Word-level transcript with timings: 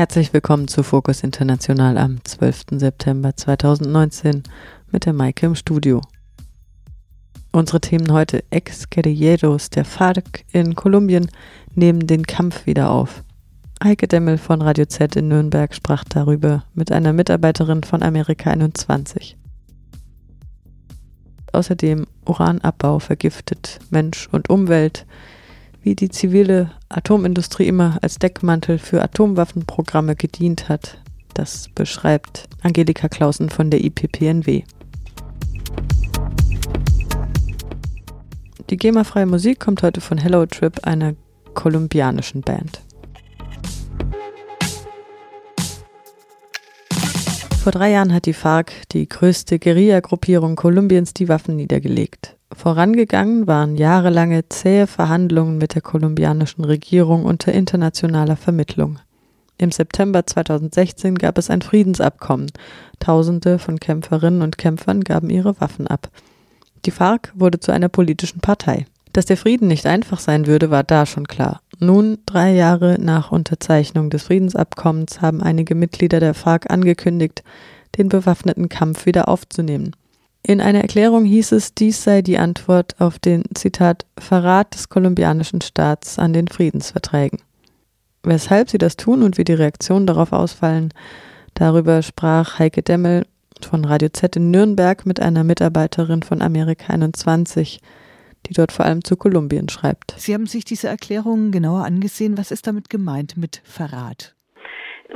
Herzlich 0.00 0.32
willkommen 0.32 0.66
zu 0.66 0.82
Fokus 0.82 1.22
International 1.22 1.98
am 1.98 2.24
12. 2.24 2.78
September 2.78 3.36
2019 3.36 4.44
mit 4.90 5.04
der 5.04 5.12
Maike 5.12 5.44
im 5.44 5.54
Studio. 5.54 6.00
Unsere 7.52 7.82
Themen 7.82 8.10
heute 8.10 8.42
Ex-Guerilleros 8.48 9.68
der 9.68 9.84
FARC 9.84 10.46
in 10.52 10.74
Kolumbien 10.74 11.30
nehmen 11.74 12.06
den 12.06 12.26
Kampf 12.26 12.64
wieder 12.64 12.90
auf. 12.90 13.24
Heike 13.84 14.08
Demmel 14.08 14.38
von 14.38 14.62
Radio 14.62 14.86
Z 14.86 15.16
in 15.16 15.28
Nürnberg 15.28 15.74
sprach 15.74 16.04
darüber 16.04 16.64
mit 16.72 16.90
einer 16.90 17.12
Mitarbeiterin 17.12 17.82
von 17.82 18.02
Amerika 18.02 18.52
21. 18.52 19.36
Außerdem 21.52 22.06
Uranabbau 22.24 23.00
vergiftet 23.00 23.80
Mensch 23.90 24.30
und 24.32 24.48
Umwelt, 24.48 25.04
wie 25.82 25.94
die 25.94 26.08
zivile 26.08 26.70
Atomindustrie 26.88 27.66
immer 27.66 27.98
als 28.02 28.18
Deckmantel 28.18 28.78
für 28.78 29.02
Atomwaffenprogramme 29.02 30.16
gedient 30.16 30.68
hat. 30.68 30.98
Das 31.34 31.68
beschreibt 31.74 32.48
Angelika 32.62 33.08
Clausen 33.08 33.48
von 33.48 33.70
der 33.70 33.82
IPPNW. 33.82 34.62
Die 38.68 38.76
GEMA-freie 38.76 39.26
Musik 39.26 39.58
kommt 39.58 39.82
heute 39.82 40.00
von 40.00 40.18
Hello 40.18 40.46
Trip, 40.46 40.86
einer 40.86 41.14
kolumbianischen 41.54 42.42
Band. 42.42 42.82
Vor 47.62 47.72
drei 47.72 47.90
Jahren 47.90 48.14
hat 48.14 48.26
die 48.26 48.32
FARC, 48.32 48.72
die 48.92 49.08
größte 49.08 49.58
Guerilla-Gruppierung 49.58 50.56
Kolumbiens, 50.56 51.12
die 51.12 51.28
Waffen 51.28 51.56
niedergelegt. 51.56 52.36
Vorangegangen 52.52 53.46
waren 53.46 53.76
jahrelange 53.76 54.48
zähe 54.48 54.86
Verhandlungen 54.86 55.58
mit 55.58 55.74
der 55.74 55.82
kolumbianischen 55.82 56.64
Regierung 56.64 57.24
unter 57.24 57.52
internationaler 57.52 58.36
Vermittlung. 58.36 58.98
Im 59.56 59.70
September 59.70 60.26
2016 60.26 61.16
gab 61.16 61.38
es 61.38 61.50
ein 61.50 61.62
Friedensabkommen. 61.62 62.50
Tausende 62.98 63.58
von 63.58 63.78
Kämpferinnen 63.78 64.42
und 64.42 64.58
Kämpfern 64.58 65.02
gaben 65.02 65.30
ihre 65.30 65.60
Waffen 65.60 65.86
ab. 65.86 66.08
Die 66.86 66.90
FARC 66.90 67.32
wurde 67.34 67.60
zu 67.60 67.70
einer 67.70 67.88
politischen 67.88 68.40
Partei. 68.40 68.86
Dass 69.12 69.26
der 69.26 69.36
Frieden 69.36 69.68
nicht 69.68 69.86
einfach 69.86 70.18
sein 70.18 70.46
würde, 70.46 70.70
war 70.70 70.82
da 70.82 71.04
schon 71.04 71.26
klar. 71.26 71.60
Nun, 71.78 72.18
drei 72.26 72.52
Jahre 72.52 72.96
nach 73.00 73.32
Unterzeichnung 73.32 74.08
des 74.08 74.22
Friedensabkommens, 74.22 75.20
haben 75.20 75.42
einige 75.42 75.74
Mitglieder 75.74 76.20
der 76.20 76.34
FARC 76.34 76.70
angekündigt, 76.70 77.42
den 77.98 78.08
bewaffneten 78.08 78.68
Kampf 78.68 79.06
wieder 79.06 79.28
aufzunehmen. 79.28 79.94
In 80.42 80.60
einer 80.60 80.80
Erklärung 80.80 81.24
hieß 81.24 81.52
es, 81.52 81.74
dies 81.74 82.02
sei 82.02 82.22
die 82.22 82.38
Antwort 82.38 83.00
auf 83.00 83.18
den, 83.18 83.44
Zitat, 83.54 84.06
Verrat 84.18 84.74
des 84.74 84.88
kolumbianischen 84.88 85.60
Staats 85.60 86.18
an 86.18 86.32
den 86.32 86.48
Friedensverträgen. 86.48 87.40
Weshalb 88.22 88.70
sie 88.70 88.78
das 88.78 88.96
tun 88.96 89.22
und 89.22 89.38
wie 89.38 89.44
die 89.44 89.52
Reaktionen 89.52 90.06
darauf 90.06 90.32
ausfallen, 90.32 90.92
darüber 91.54 92.02
sprach 92.02 92.58
Heike 92.58 92.82
Demmel 92.82 93.26
von 93.62 93.84
Radio 93.84 94.08
Z 94.08 94.36
in 94.36 94.50
Nürnberg 94.50 95.04
mit 95.06 95.20
einer 95.20 95.44
Mitarbeiterin 95.44 96.22
von 96.22 96.42
Amerika 96.42 96.92
21, 96.92 97.80
die 98.46 98.54
dort 98.54 98.72
vor 98.72 98.86
allem 98.86 99.04
zu 99.04 99.16
Kolumbien 99.16 99.68
schreibt. 99.68 100.14
Sie 100.18 100.34
haben 100.34 100.46
sich 100.46 100.64
diese 100.64 100.88
Erklärung 100.88 101.50
genauer 101.50 101.84
angesehen. 101.84 102.38
Was 102.38 102.50
ist 102.50 102.66
damit 102.66 102.88
gemeint 102.88 103.36
mit 103.36 103.60
Verrat? 103.64 104.34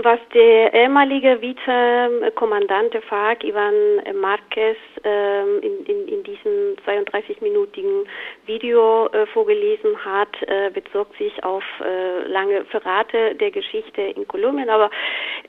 Was 0.02 0.18
der 0.34 0.74
ehemalige 0.74 1.40
Vizekommandant 1.40 2.92
der 2.92 3.02
FARC, 3.02 3.44
Ivan 3.44 4.02
Marquez, 4.20 4.76
ähm, 5.04 5.60
in, 5.62 5.86
in, 5.86 6.08
in 6.08 6.24
diesem 6.24 6.74
32-minütigen 6.84 8.04
Video 8.44 9.06
äh, 9.06 9.24
vorgelesen 9.26 10.04
hat, 10.04 10.30
äh, 10.48 10.70
bezog 10.70 11.14
sich 11.16 11.44
auf 11.44 11.62
äh, 11.80 12.26
lange 12.26 12.64
Verrate 12.64 13.36
der 13.36 13.52
Geschichte 13.52 14.02
in 14.02 14.26
Kolumbien. 14.26 14.68
Aber 14.68 14.90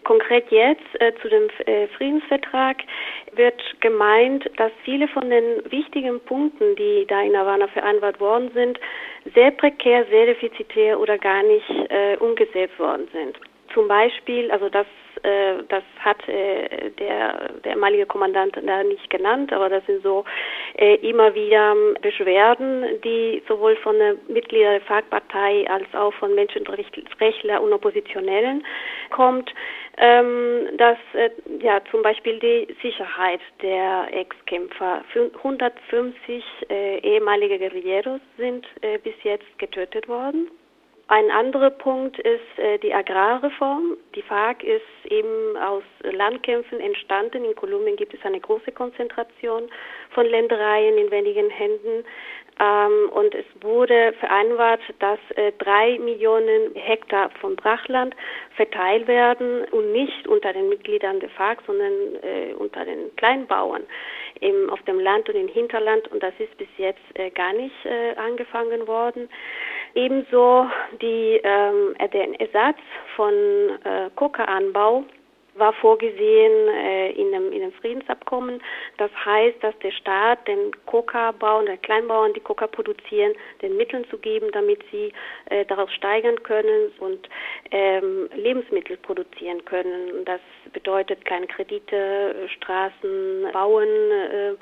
konkret 0.03 0.51
jetzt 0.51 0.83
zu 1.21 1.29
dem 1.29 1.49
Friedensvertrag 1.97 2.77
wird 3.33 3.59
gemeint, 3.79 4.47
dass 4.57 4.71
viele 4.83 5.07
von 5.07 5.29
den 5.29 5.63
wichtigen 5.71 6.19
Punkten, 6.19 6.75
die 6.75 7.05
da 7.07 7.23
in 7.23 7.35
Havana 7.35 7.67
vereinbart 7.67 8.19
worden 8.19 8.51
sind, 8.53 8.79
sehr 9.33 9.49
prekär, 9.51 10.05
sehr 10.11 10.27
defizitär 10.27 10.99
oder 10.99 11.17
gar 11.17 11.41
nicht 11.41 11.67
umgesetzt 12.19 12.77
worden 12.77 13.07
sind 13.11 13.39
zum 13.75 13.87
Beispiel, 13.89 14.49
also 14.49 14.69
das, 14.69 14.87
äh, 15.21 15.61
das 15.67 15.83
hat 15.99 16.27
äh, 16.27 16.89
der, 16.91 17.51
der 17.63 17.71
ehemalige 17.73 18.05
Kommandant 18.05 18.55
da 18.55 18.83
nicht 18.83 19.09
genannt, 19.09 19.51
aber 19.51 19.69
das 19.69 19.85
sind 19.85 20.01
so 20.01 20.23
äh, 20.77 20.95
immer 21.07 21.35
wieder 21.35 21.75
Beschwerden, 22.01 23.01
die 23.03 23.43
sowohl 23.47 23.75
von 23.77 23.99
den 23.99 24.17
Mitgliedern 24.29 24.79
der 24.79 24.81
FARC-Partei 24.81 25.69
als 25.69 25.93
auch 25.93 26.13
von 26.13 26.33
Menschenrechtler 26.33 27.61
und 27.61 27.73
Oppositionellen 27.73 28.65
kommt, 29.11 29.53
ähm, 29.97 30.69
dass 30.77 30.97
äh, 31.13 31.29
ja 31.61 31.81
zum 31.91 32.01
Beispiel 32.01 32.39
die 32.39 32.73
Sicherheit 32.81 33.41
der 33.61 34.07
Ex-Kämpfer, 34.11 35.03
150 35.37 36.43
äh, 36.69 36.97
ehemalige 36.99 37.59
Guerilleros 37.59 38.21
sind 38.37 38.65
äh, 38.81 38.97
bis 38.99 39.15
jetzt 39.23 39.59
getötet 39.59 40.07
worden. 40.07 40.49
Ein 41.07 41.29
anderer 41.29 41.69
Punkt 41.69 42.17
ist 42.17 42.57
äh, 42.57 42.79
die 42.79 42.91
Agrarreform. 42.91 43.95
Die 44.15 44.23
FARC 44.23 44.63
ist 44.63 45.11
eben 45.11 45.55
aus 45.55 45.83
Landkämpfen 46.01 46.79
entstanden. 46.79 47.45
In 47.45 47.53
Kolumbien 47.53 47.95
gibt 47.95 48.15
es 48.15 48.25
eine 48.25 48.39
große 48.39 48.71
Konzentration 48.71 49.69
von 50.09 50.25
Ländereien 50.25 50.97
in 50.97 51.11
wenigen 51.11 51.51
Händen. 51.51 52.03
Ähm, 52.59 53.09
und 53.09 53.35
es 53.35 53.45
wurde 53.61 54.13
vereinbart, 54.19 54.79
dass 54.97 55.19
äh, 55.35 55.51
drei 55.59 55.99
Millionen 55.99 56.73
Hektar 56.73 57.29
von 57.39 57.55
Brachland 57.55 58.15
verteilt 58.55 59.07
werden 59.07 59.65
und 59.65 59.91
nicht 59.91 60.27
unter 60.27 60.53
den 60.53 60.69
Mitgliedern 60.69 61.19
der 61.19 61.29
FARC, 61.29 61.61
sondern 61.67 61.91
äh, 62.23 62.53
unter 62.57 62.83
den 62.83 63.15
Kleinbauern 63.17 63.83
im, 64.39 64.69
auf 64.71 64.81
dem 64.83 64.99
Land 64.99 65.29
und 65.29 65.35
im 65.35 65.49
Hinterland. 65.49 66.07
Und 66.07 66.23
das 66.23 66.33
ist 66.39 66.57
bis 66.57 66.69
jetzt 66.77 67.03
äh, 67.13 67.29
gar 67.29 67.53
nicht 67.53 67.85
äh, 67.85 68.15
angefangen 68.15 68.87
worden. 68.87 69.29
Ebenso 69.95 70.67
die, 71.01 71.39
ähm, 71.43 71.95
den 72.13 72.33
Ersatz 72.35 72.77
von 73.15 73.33
äh, 73.33 74.09
Kokaanbau 74.15 75.05
war 75.55 75.73
vorgesehen 75.73 76.67
äh, 76.67 77.11
in, 77.11 77.31
dem, 77.31 77.51
in 77.51 77.61
dem 77.61 77.71
Friedensabkommen. 77.73 78.61
Das 78.97 79.11
heißt, 79.25 79.63
dass 79.63 79.77
der 79.79 79.91
Staat 79.91 80.47
den 80.47 80.71
Coca-Bauern, 80.85 81.65
den 81.65 81.81
Kleinbauern, 81.81 82.33
die 82.33 82.41
Coca 82.41 82.67
produzieren, 82.67 83.33
den 83.61 83.77
Mitteln 83.77 84.05
zu 84.09 84.17
geben, 84.17 84.49
damit 84.51 84.83
sie 84.91 85.13
äh, 85.49 85.65
daraus 85.65 85.91
steigern 85.93 86.41
können 86.43 86.91
und 86.99 87.29
ähm, 87.71 88.29
Lebensmittel 88.35 88.97
produzieren 88.97 89.63
können. 89.65 90.25
Das 90.25 90.41
bedeutet 90.73 91.23
kleine 91.25 91.47
Kredite, 91.47 92.49
Straßen 92.57 93.47
bauen 93.53 93.87
äh, 93.87 94.55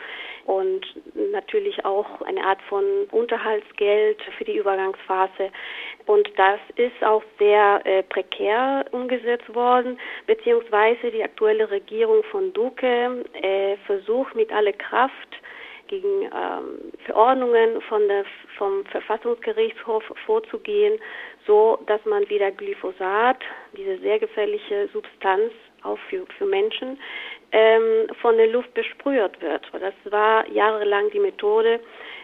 und 0.45 0.85
natürlich 1.31 1.83
auch 1.85 2.21
eine 2.21 2.43
Art 2.43 2.61
von 2.69 2.83
Unterhaltsgeld 3.11 4.21
für 4.37 4.43
die 4.43 4.57
Übergangsphase. 4.57 5.49
Und 6.05 6.29
das 6.37 6.59
ist 6.75 7.03
auch 7.03 7.23
sehr 7.39 7.81
äh, 7.85 8.03
prekär 8.03 8.85
umgesetzt 8.91 9.53
worden, 9.55 9.97
beziehungsweise 10.27 11.11
die 11.11 11.23
aktuelle 11.23 11.69
Regierung 11.71 12.23
von 12.23 12.51
Duque 12.53 13.23
äh, 13.33 13.77
versucht 13.85 14.35
mit 14.35 14.51
aller 14.51 14.73
Kraft 14.73 15.29
gegen 15.87 16.23
ähm, 16.23 16.91
Verordnungen 17.05 17.81
von 17.83 18.07
der, 18.07 18.25
vom 18.57 18.85
Verfassungsgerichtshof 18.85 20.03
vorzugehen, 20.25 20.99
so 21.45 21.79
dass 21.87 22.03
man 22.05 22.27
wieder 22.29 22.51
Glyphosat, 22.51 23.37
diese 23.77 23.97
sehr 23.99 24.19
gefährliche 24.19 24.89
Substanz, 24.91 25.51
auch 25.83 25.99
für, 26.09 26.25
für 26.37 26.45
Menschen, 26.45 26.97
ähm, 27.53 28.07
von 28.21 28.35
der 28.35 28.47
Luft 28.47 28.73
besprüht 28.73 29.39
wird. 29.41 29.65
Das 29.71 29.93
war 30.11 30.47
jahrelang 30.49 31.09
die 31.11 31.19
Methode, 31.19 31.79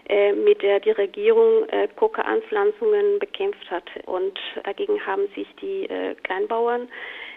äh, 0.10 0.34
mit 0.34 0.62
der 0.64 0.80
die 0.80 0.92
Regierung 0.92 1.70
äh, 1.70 1.88
Koka-Anpflanzungen 1.96 3.20
bekämpft 3.20 3.70
hat. 3.70 3.86
Und 4.06 4.38
dagegen 4.64 5.06
haben 5.06 5.28
sich 5.36 5.48
die 5.62 5.86
äh, 5.86 6.16
Kleinbauern 6.24 6.90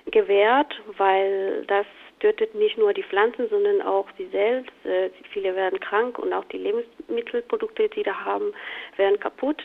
gewehrt, 0.07 0.75
weil 0.97 1.65
das 1.67 1.87
tötet 2.23 2.55
nicht 2.55 2.79
nur 2.79 2.95
die 2.95 3.03
Pflanzen, 3.03 3.49
sondern 3.51 3.83
auch 3.83 4.07
sie 4.17 4.29
selbst. 4.29 4.73
Äh, 4.85 5.11
viele 5.33 5.55
werden 5.57 5.81
krank 5.81 6.19
und 6.19 6.33
auch 6.33 6.45
die 6.47 6.59
Lebensmittelprodukte, 6.59 7.89
die 7.89 8.05
da 8.05 8.15
haben, 8.25 8.53
werden 8.97 9.19
kaputt. 9.19 9.63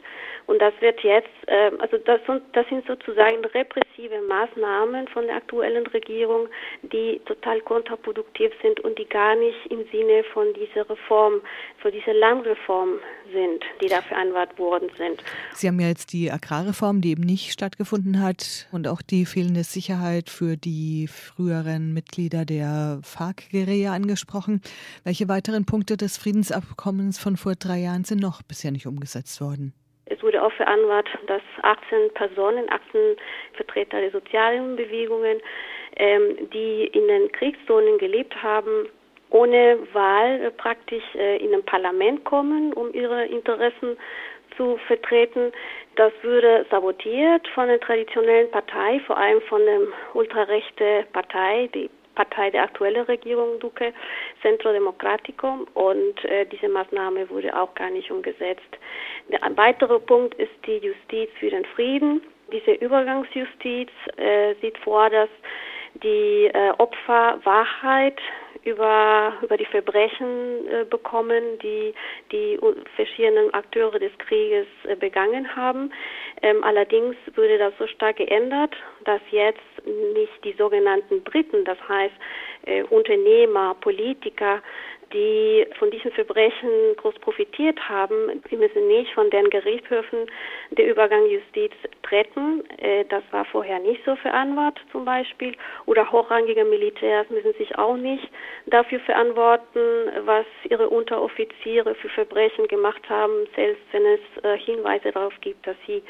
Und 0.47 0.59
das 0.59 0.73
wird 0.79 1.01
jetzt, 1.01 1.29
äh, 1.45 1.71
also 1.77 1.97
das, 1.97 2.19
das 2.53 2.67
sind 2.67 2.85
sozusagen 2.87 3.45
repressive 3.45 4.21
Maßnahmen 4.27 5.07
von 5.09 5.27
der 5.27 5.35
aktuellen 5.35 5.85
Regierung, 5.87 6.47
die 6.81 7.21
total 7.25 7.61
kontraproduktiv 7.61 8.51
sind 8.61 8.79
und 8.79 8.97
die 8.97 9.07
gar 9.07 9.35
nicht 9.35 9.67
im 9.69 9.85
Sinne 9.91 10.23
von 10.33 10.47
dieser 10.53 10.89
Reform, 10.89 11.41
von 11.79 11.91
dieser 11.91 12.13
Landreform 12.13 12.99
sind, 13.31 13.63
die 13.81 13.87
da 13.87 14.01
vereinbart 14.01 14.57
worden 14.57 14.89
sind. 14.97 15.21
Sie 15.53 15.67
haben 15.67 15.79
ja 15.79 15.89
jetzt 15.89 16.11
die 16.13 16.31
Agrarreform, 16.31 17.01
die 17.01 17.11
eben 17.11 17.23
nicht 17.23 17.51
stattgefunden 17.51 18.23
hat 18.23 18.67
und 18.71 18.87
auch 18.87 19.01
die 19.01 19.25
fehlende 19.25 19.63
Sicherheit 19.63 20.29
für 20.29 20.57
die 20.57 21.07
früheren 21.07 21.93
Mitglieder 21.93 22.46
der 22.47 22.99
FARC-Guerilla 23.03 23.93
angesprochen. 23.93 24.61
Welche 25.03 25.29
weiteren 25.29 25.65
Punkte 25.65 25.97
des 25.97 26.17
Friedensabkommens 26.17 27.19
von 27.19 27.37
vor 27.37 27.53
drei 27.53 27.77
Jahren 27.77 28.03
sind 28.03 28.21
noch 28.21 28.41
bisher 28.41 28.71
nicht 28.71 28.87
umgesetzt 28.87 29.39
worden? 29.39 29.73
Es 30.05 30.23
wurde 30.23 30.41
auch 30.41 30.53
verantwortet, 30.53 31.19
dass 31.27 31.41
18 31.61 32.13
Personen, 32.13 32.69
18 32.69 33.17
Vertreter 33.53 33.99
der 33.99 34.11
sozialen 34.11 34.75
Bewegungen, 34.75 35.39
ähm, 35.97 36.49
die 36.53 36.87
in 36.87 37.07
den 37.07 37.31
Kriegszonen 37.33 37.97
gelebt 37.97 38.41
haben, 38.41 38.87
ohne 39.29 39.79
Wahl 39.93 40.51
praktisch 40.51 41.03
äh, 41.15 41.37
in 41.43 41.53
ein 41.53 41.63
Parlament 41.65 42.23
kommen, 42.23 42.71
um 42.73 42.93
ihre 42.93 43.25
Interessen 43.25 43.97
zu 44.55 44.77
vertreten. 44.87 45.51
Das 45.95 46.11
würde 46.21 46.65
sabotiert 46.69 47.47
von 47.49 47.67
der 47.67 47.79
traditionellen 47.79 48.49
Partei, 48.51 48.99
vor 49.05 49.17
allem 49.17 49.41
von 49.41 49.63
der 49.65 49.79
ultrarechten 50.13 51.05
Partei, 51.11 51.69
die 51.73 51.89
Partei 52.17 52.49
der 52.49 52.63
aktuellen 52.63 53.05
Regierung 53.05 53.59
Duque, 53.59 53.93
Centro 54.41 54.71
Democratico, 54.71 55.67
und 55.75 56.25
äh, 56.25 56.47
diese 56.47 56.67
Maßnahme 56.67 57.29
wurde 57.29 57.55
auch 57.55 57.75
gar 57.75 57.91
nicht 57.91 58.09
umgesetzt. 58.09 58.71
Ein 59.41 59.55
weiterer 59.55 59.99
Punkt 59.99 60.33
ist 60.35 60.51
die 60.65 60.77
Justiz 60.77 61.29
für 61.39 61.51
den 61.51 61.65
Frieden. 61.75 62.21
Diese 62.51 62.71
Übergangsjustiz 62.71 63.89
äh, 64.15 64.55
sieht 64.61 64.79
vor, 64.79 65.11
dass 65.11 65.29
die 66.01 66.49
äh, 66.51 66.71
Opfer 66.79 67.39
Wahrheit 67.43 68.19
über, 68.67 69.33
über 69.41 69.55
die 69.55 69.65
Verbrechen 69.65 70.67
äh, 70.67 70.83
bekommen, 70.83 71.57
die 71.59 71.93
die 72.31 72.59
verschiedenen 72.95 73.53
Akteure 73.53 73.97
des 73.97 74.11
Krieges 74.17 74.67
äh, 74.83 74.95
begangen 74.95 75.55
haben. 75.55 75.91
Ähm, 76.41 76.63
allerdings 76.63 77.15
wurde 77.35 77.57
das 77.57 77.73
so 77.79 77.87
stark 77.87 78.17
geändert, 78.17 78.75
dass 79.05 79.21
jetzt 79.31 79.61
nicht 79.85 80.43
die 80.43 80.53
sogenannten 80.57 81.23
Dritten, 81.23 81.63
das 81.63 81.77
heißt 81.87 82.15
äh, 82.65 82.83
Unternehmer, 82.83 83.75
Politiker, 83.79 84.61
die 85.13 85.65
von 85.79 85.91
diesen 85.91 86.11
Verbrechen 86.11 86.95
groß 86.97 87.15
profitiert 87.15 87.79
haben. 87.87 88.41
Sie 88.49 88.57
müssen 88.57 88.87
nicht 88.87 89.13
von 89.13 89.29
den 89.29 89.49
Gerichtshöfen 89.49 90.27
der 90.71 90.87
Übergang 90.89 91.25
Justiz 91.27 91.71
treten. 92.03 92.63
Äh, 92.77 93.05
das 93.05 93.23
war 93.31 93.45
vorher 93.45 93.79
nicht 93.79 94.03
so 94.05 94.15
verantwortet 94.17 94.83
zum 94.91 95.05
Beispiel. 95.05 95.55
Oder 95.85 96.11
hochrangige 96.11 96.65
Militärs 96.65 97.29
müssen 97.29 97.53
sich 97.53 97.77
auch 97.77 97.95
nicht 97.95 98.27
dafür 98.67 98.99
verantworten, 99.01 99.79
was 100.25 100.45
ihre 100.69 100.89
Unteroffiziere 100.89 101.95
für 101.95 102.09
Verbrechen 102.09 102.67
gemacht 102.67 103.07
haben, 103.09 103.47
selbst 103.55 103.83
wenn 103.91 104.05
es 104.05 104.19
äh, 104.43 104.57
Hinweise 104.57 105.11
darauf 105.11 105.33
gibt, 105.41 105.65
dass 105.65 105.75
sie 105.85 106.03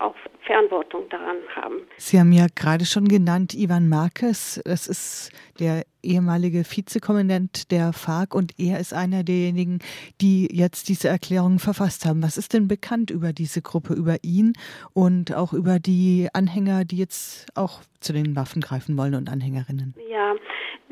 auch 0.00 0.14
Verantwortung 0.46 1.08
daran 1.08 1.38
haben. 1.54 1.82
Sie 1.96 2.18
haben 2.18 2.32
ja 2.32 2.46
gerade 2.54 2.84
schon 2.84 3.08
genannt 3.08 3.54
Ivan 3.54 3.88
Marquez. 3.88 4.60
Das 4.64 4.86
ist 4.86 5.30
der 5.58 5.84
ehemalige 6.02 6.64
Vizekommandant 6.64 7.70
der 7.70 7.92
FARC 7.92 8.34
und 8.34 8.52
er 8.58 8.78
ist 8.78 8.94
einer 8.94 9.24
derjenigen, 9.24 9.80
die 10.20 10.48
jetzt 10.52 10.88
diese 10.88 11.08
Erklärung 11.08 11.58
verfasst 11.58 12.04
haben. 12.04 12.22
Was 12.22 12.38
ist 12.38 12.54
denn 12.54 12.68
bekannt 12.68 13.10
über 13.10 13.32
diese 13.32 13.62
Gruppe, 13.62 13.94
über 13.94 14.16
ihn 14.22 14.52
und 14.94 15.34
auch 15.34 15.52
über 15.52 15.78
die 15.78 16.28
Anhänger, 16.32 16.84
die 16.84 16.98
jetzt 16.98 17.46
auch 17.56 17.80
zu 18.00 18.12
den 18.12 18.36
Waffen 18.36 18.62
greifen 18.62 18.96
wollen 18.96 19.14
und 19.14 19.28
Anhängerinnen? 19.28 19.94
Ja, 20.08 20.34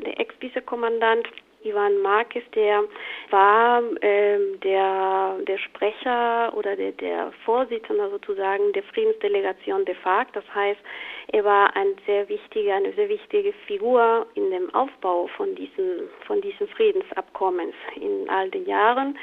der 0.03 0.19
Ex-Vizekommandant 0.19 1.27
Ivan 1.65 2.01
Marquez, 2.01 2.43
der 2.53 2.83
war 3.31 3.81
ähm, 4.01 4.59
der, 4.61 5.37
der 5.47 5.57
Sprecher 5.57 6.53
oder 6.55 6.75
der, 6.75 6.91
der 6.93 7.33
Vorsitzende 7.43 8.09
sozusagen 8.09 8.71
der 8.73 8.83
Friedensdelegation 8.83 9.85
der 9.85 9.95
FARC. 9.95 10.31
Das 10.33 10.43
heißt, 10.53 10.79
er 11.31 11.43
war 11.43 11.75
ein 11.75 11.95
sehr 12.05 12.29
wichtiger, 12.29 12.75
eine 12.75 12.93
sehr 12.93 13.09
wichtige 13.09 13.53
Figur 13.67 14.27
in 14.35 14.51
dem 14.51 14.73
Aufbau 14.73 15.27
von 15.35 15.55
diesen, 15.55 16.09
von 16.25 16.41
diesen 16.41 16.67
Friedensabkommens 16.67 17.75
in 17.95 18.29
all 18.29 18.49
den 18.49 18.65
Jahren. 18.65 19.17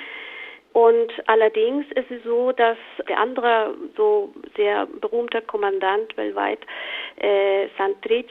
Und 0.73 1.13
allerdings 1.27 1.85
ist 1.95 2.11
es 2.11 2.23
so, 2.25 2.51
dass 2.53 2.79
der 3.07 3.19
andere 3.19 3.75
so 3.97 4.33
sehr 4.57 4.87
berühmte 4.87 5.43
Kommandant 5.43 6.17
weltweit, 6.17 6.61
äh, 7.17 7.69
Santrich, 7.77 8.31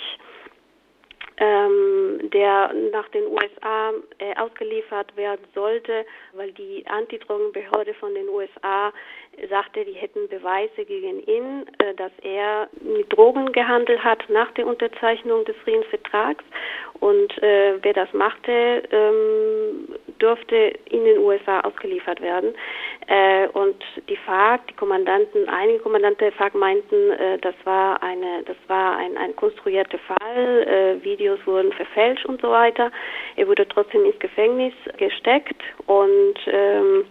ähm, 1.37 2.29
der 2.31 2.73
nach 2.91 3.07
den 3.09 3.25
USA 3.27 3.91
äh, 4.19 4.35
ausgeliefert 4.37 5.15
werden 5.15 5.45
sollte, 5.53 6.05
weil 6.33 6.51
die 6.53 6.85
Antidrogenbehörde 6.87 7.93
von 7.95 8.13
den 8.13 8.27
USA 8.29 8.93
sagte, 9.49 9.85
die 9.85 9.93
hätten 9.93 10.27
Beweise 10.27 10.85
gegen 10.85 11.21
ihn, 11.25 11.65
äh, 11.79 11.93
dass 11.95 12.11
er 12.21 12.69
mit 12.81 13.11
Drogen 13.15 13.51
gehandelt 13.51 14.03
hat 14.03 14.23
nach 14.29 14.51
der 14.51 14.67
Unterzeichnung 14.67 15.45
des 15.45 15.55
Friedensvertrags. 15.63 16.43
Und 16.99 17.35
äh, 17.41 17.81
wer 17.81 17.93
das 17.93 18.13
machte, 18.13 18.83
ähm, 18.91 19.87
dürfte 20.21 20.55
in 20.89 21.03
den 21.03 21.17
USA 21.17 21.61
ausgeliefert 21.61 22.21
werden. 22.21 22.53
Äh, 23.07 23.47
und 23.47 23.83
die 24.07 24.17
FARC, 24.17 24.67
die 24.67 24.75
Kommandanten, 24.75 25.49
einige 25.49 25.79
Kommandanten 25.79 26.25
der 26.25 26.31
FARC 26.33 26.53
meinten, 26.53 27.11
äh, 27.11 27.39
das 27.39 27.55
war 27.63 28.01
eine, 28.03 28.43
das 28.43 28.57
war 28.67 28.97
ein, 28.97 29.17
ein 29.17 29.35
konstruierter 29.35 29.97
Fall. 29.99 30.67
Äh, 30.67 31.03
Videos 31.03 31.39
wurden 31.47 31.73
verfälscht 31.73 32.25
und 32.25 32.39
so 32.41 32.51
weiter. 32.51 32.91
Er 33.35 33.47
wurde 33.47 33.67
trotzdem 33.67 34.05
ins 34.05 34.19
Gefängnis 34.19 34.73
gesteckt 34.97 35.61
und 35.87 36.35
ähm, 36.45 37.05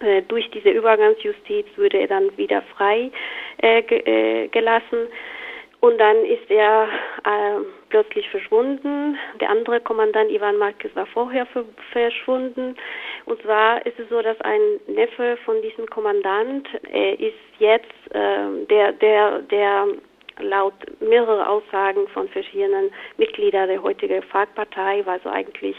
äh, 0.00 0.22
durch 0.22 0.50
diese 0.50 0.70
Übergangsjustiz 0.70 1.66
wurde 1.76 1.98
er 1.98 2.08
dann 2.08 2.36
wieder 2.36 2.62
frei 2.76 3.10
äh, 3.58 3.82
ge 3.82 3.98
äh, 3.98 4.48
gelassen. 4.48 5.08
Und 5.80 5.98
dann 5.98 6.24
ist 6.24 6.50
er 6.50 6.88
äh, 7.24 7.62
plötzlich 7.88 8.28
verschwunden. 8.30 9.16
Der 9.40 9.50
andere 9.50 9.80
Kommandant 9.80 10.30
Ivan 10.30 10.56
Marquez 10.56 10.94
war 10.96 11.06
vorher 11.06 11.46
verschwunden. 11.92 12.76
Und 13.26 13.40
zwar 13.42 13.86
ist 13.86 13.98
es 13.98 14.08
so, 14.08 14.20
dass 14.20 14.40
ein 14.40 14.60
Neffe 14.88 15.38
von 15.44 15.62
diesem 15.62 15.86
Kommandant 15.86 16.68
er 16.90 17.18
ist 17.20 17.34
jetzt 17.60 17.86
äh, 18.10 18.66
der 18.68 18.92
der 18.92 19.38
der 19.42 19.86
laut 20.40 20.74
mehrere 21.00 21.48
Aussagen 21.48 22.08
von 22.08 22.28
verschiedenen 22.28 22.90
Mitgliedern 23.16 23.68
der 23.68 23.82
heutigen 23.82 24.22
FARC-Partei 24.22 25.04
war 25.06 25.18
so 25.20 25.28
eigentlich 25.28 25.76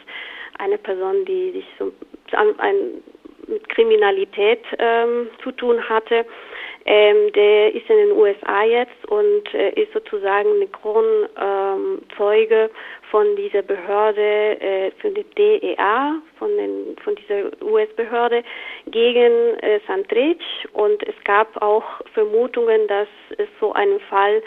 eine 0.58 0.78
Person, 0.78 1.26
die 1.26 1.52
sich 1.52 1.66
so 1.78 1.92
ein 2.32 3.02
mit 3.50 3.68
Kriminalität 3.70 4.64
ähm, 4.78 5.30
zu 5.44 5.52
tun 5.52 5.88
hatte. 5.90 6.26
Ähm, 6.86 7.32
der 7.34 7.76
ist 7.76 7.90
in 7.90 7.98
den 7.98 8.12
USA 8.14 8.64
jetzt 8.64 9.06
und 9.10 9.54
äh, 9.54 9.72
ist 9.72 9.92
sozusagen 9.94 10.50
eine 10.50 10.68
Kronzeuge 10.68 12.56
ähm, 12.64 12.70
von 13.12 13.36
dieser 13.36 13.62
Behörde, 13.62 14.60
äh, 14.62 14.92
von 15.02 15.14
der 15.14 15.26
DEA, 15.38 16.16
von, 16.38 16.56
den, 16.56 16.96
von 17.04 17.16
dieser 17.16 17.52
US-Behörde 17.62 18.44
gegen 18.88 19.60
äh, 19.60 19.80
Santrich. 19.88 20.40
Und 20.74 21.04
es 21.04 21.16
gab 21.26 21.62
auch 21.62 21.84
Vermutungen, 22.14 22.88
dass 22.88 23.10
es 23.38 23.50
so 23.60 23.74
einen 23.74 24.00
Fall 24.02 24.42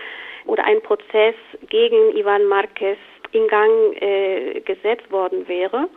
oder 0.47 0.65
ein 0.65 0.81
Prozess 0.81 1.35
gegen 1.69 2.17
Ivan 2.17 2.47
Marquez 2.47 2.99
in 3.33 3.47
Gang 3.49 4.03
äh, 4.03 4.61
gesetzt 4.61 5.11
worden 5.11 5.47
wäre. 5.49 5.89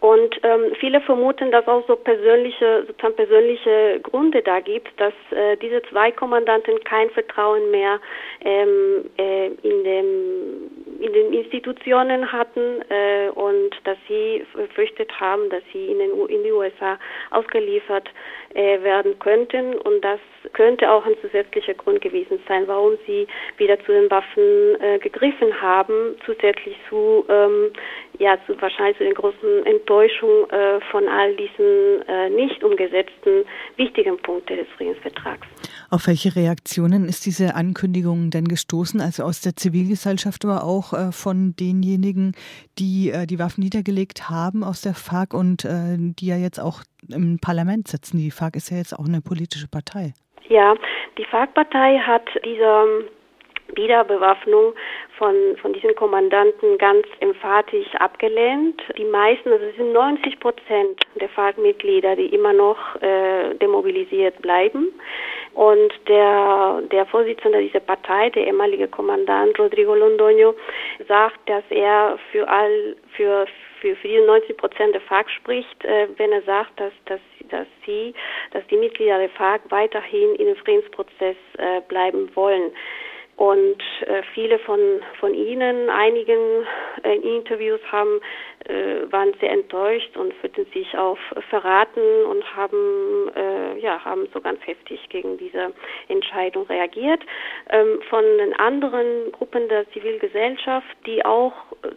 Und 0.00 0.40
ähm, 0.42 0.72
viele 0.80 1.00
vermuten, 1.02 1.50
dass 1.50 1.68
auch 1.68 1.86
so 1.86 1.94
persönliche, 1.94 2.84
sozusagen 2.86 3.16
persönliche 3.16 4.00
Gründe 4.02 4.40
da 4.40 4.60
gibt, 4.60 4.88
dass 4.98 5.12
äh, 5.30 5.58
diese 5.58 5.82
zwei 5.90 6.10
Kommandanten 6.10 6.82
kein 6.84 7.10
Vertrauen 7.10 7.70
mehr 7.70 8.00
ähm, 8.42 9.04
äh, 9.18 9.46
in, 9.48 9.84
dem, 9.84 10.70
in 11.00 11.12
den 11.12 11.32
Institutionen 11.34 12.32
hatten 12.32 12.82
äh, 12.88 13.28
und 13.34 13.76
dass 13.84 13.98
sie 14.08 14.46
befürchtet 14.54 15.12
haben, 15.20 15.50
dass 15.50 15.62
sie 15.72 15.86
in, 15.86 15.98
den, 15.98 16.10
in 16.28 16.44
die 16.44 16.52
USA 16.52 16.98
ausgeliefert 17.30 18.08
äh, 18.54 18.82
werden 18.82 19.18
könnten. 19.18 19.74
Und 19.74 20.02
das 20.02 20.18
könnte 20.54 20.90
auch 20.90 21.04
ein 21.04 21.16
zusätzlicher 21.20 21.74
Grund 21.74 22.00
gewesen 22.00 22.40
sein, 22.48 22.66
warum 22.66 22.96
sie 23.06 23.26
wieder 23.58 23.78
zu 23.84 23.92
den 23.92 24.10
Waffen 24.10 24.80
äh, 24.80 24.98
gegriffen 24.98 25.60
haben, 25.60 26.16
zusätzlich 26.24 26.76
zu 26.88 27.26
ähm, 27.28 27.70
ja, 28.20 28.36
zu, 28.46 28.60
wahrscheinlich 28.60 28.98
zu 28.98 29.04
den 29.04 29.14
großen 29.14 29.64
Enttäuschungen 29.64 30.48
äh, 30.50 30.80
von 30.90 31.08
all 31.08 31.34
diesen 31.36 32.06
äh, 32.06 32.28
nicht 32.28 32.62
umgesetzten 32.62 33.44
wichtigen 33.76 34.18
Punkten 34.18 34.58
des 34.58 34.68
Friedensvertrags. 34.76 35.46
Auf 35.90 36.06
welche 36.06 36.36
Reaktionen 36.36 37.06
ist 37.06 37.24
diese 37.24 37.54
Ankündigung 37.54 38.30
denn 38.30 38.44
gestoßen? 38.44 39.00
Also 39.00 39.24
aus 39.24 39.40
der 39.40 39.56
Zivilgesellschaft, 39.56 40.44
aber 40.44 40.64
auch 40.64 40.92
äh, 40.92 41.12
von 41.12 41.54
denjenigen, 41.58 42.32
die 42.78 43.10
äh, 43.10 43.26
die 43.26 43.38
Waffen 43.38 43.64
niedergelegt 43.64 44.28
haben 44.28 44.64
aus 44.64 44.82
der 44.82 44.92
FARC 44.92 45.32
und 45.32 45.64
äh, 45.64 45.96
die 45.98 46.26
ja 46.26 46.36
jetzt 46.36 46.60
auch 46.60 46.82
im 47.08 47.38
Parlament 47.40 47.88
sitzen. 47.88 48.18
Die 48.18 48.30
FARC 48.30 48.54
ist 48.56 48.70
ja 48.70 48.76
jetzt 48.76 48.92
auch 48.92 49.08
eine 49.08 49.22
politische 49.22 49.66
Partei. 49.66 50.12
Ja, 50.48 50.74
die 51.16 51.24
FARC-Partei 51.24 51.98
hat 52.00 52.28
dieser 52.44 52.84
Wiederbewaffnung 53.76 54.74
von, 55.20 55.36
von 55.60 55.74
diesen 55.74 55.94
Kommandanten 55.94 56.78
ganz 56.78 57.06
emphatisch 57.20 57.94
abgelehnt. 57.96 58.82
Die 58.96 59.04
meisten, 59.04 59.52
also 59.52 59.66
es 59.66 59.76
sind 59.76 59.92
90 59.92 60.40
Prozent 60.40 61.02
der 61.20 61.28
FARC-Mitglieder, 61.28 62.16
die 62.16 62.34
immer 62.34 62.54
noch 62.54 62.78
äh, 63.02 63.54
demobilisiert 63.56 64.40
bleiben. 64.40 64.88
Und 65.52 65.92
der, 66.08 66.82
der 66.90 67.04
Vorsitzende 67.04 67.60
dieser 67.60 67.80
Partei, 67.80 68.30
der 68.30 68.46
ehemalige 68.46 68.88
Kommandant 68.88 69.58
Rodrigo 69.58 69.92
Londoño, 69.92 70.54
sagt, 71.06 71.38
dass 71.46 71.64
er 71.68 72.18
für 72.32 72.48
all, 72.48 72.96
für, 73.14 73.46
für, 73.82 73.94
für 73.96 74.08
diese 74.08 74.24
90 74.24 74.56
Prozent 74.56 74.94
der 74.94 75.02
FARC 75.02 75.28
spricht, 75.30 75.84
äh, 75.84 76.08
wenn 76.16 76.32
er 76.32 76.42
sagt, 76.42 76.80
dass, 76.80 76.92
dass 77.04 77.20
dass 77.50 77.66
sie, 77.84 78.14
dass 78.52 78.64
die 78.68 78.76
Mitglieder 78.76 79.18
der 79.18 79.30
FARC 79.30 79.62
weiterhin 79.70 80.36
in 80.36 80.46
dem 80.46 80.54
Friedensprozess 80.54 81.34
äh, 81.58 81.80
bleiben 81.88 82.30
wollen. 82.36 82.70
Und 83.40 83.82
äh, 84.02 84.22
viele 84.34 84.58
von, 84.58 84.78
von 85.18 85.32
Ihnen, 85.32 85.88
einigen 85.88 86.66
äh, 87.02 87.14
Interviews 87.14 87.80
haben, 87.90 88.20
äh, 88.68 89.10
waren 89.10 89.32
sehr 89.40 89.52
enttäuscht 89.52 90.14
und 90.18 90.34
fühlten 90.34 90.66
sich 90.74 90.94
auch 90.98 91.16
verraten 91.48 92.02
und 92.28 92.44
haben, 92.54 93.30
äh, 93.34 93.78
ja, 93.78 94.04
haben 94.04 94.28
so 94.34 94.42
ganz 94.42 94.60
heftig 94.66 95.00
gegen 95.08 95.38
diese 95.38 95.72
Entscheidung 96.08 96.66
reagiert. 96.66 97.22
Ähm, 97.70 98.02
von 98.10 98.22
den 98.36 98.52
anderen 98.60 99.32
Gruppen 99.32 99.70
der 99.70 99.90
Zivilgesellschaft, 99.92 100.94
die 101.06 101.24
auch 101.24 101.54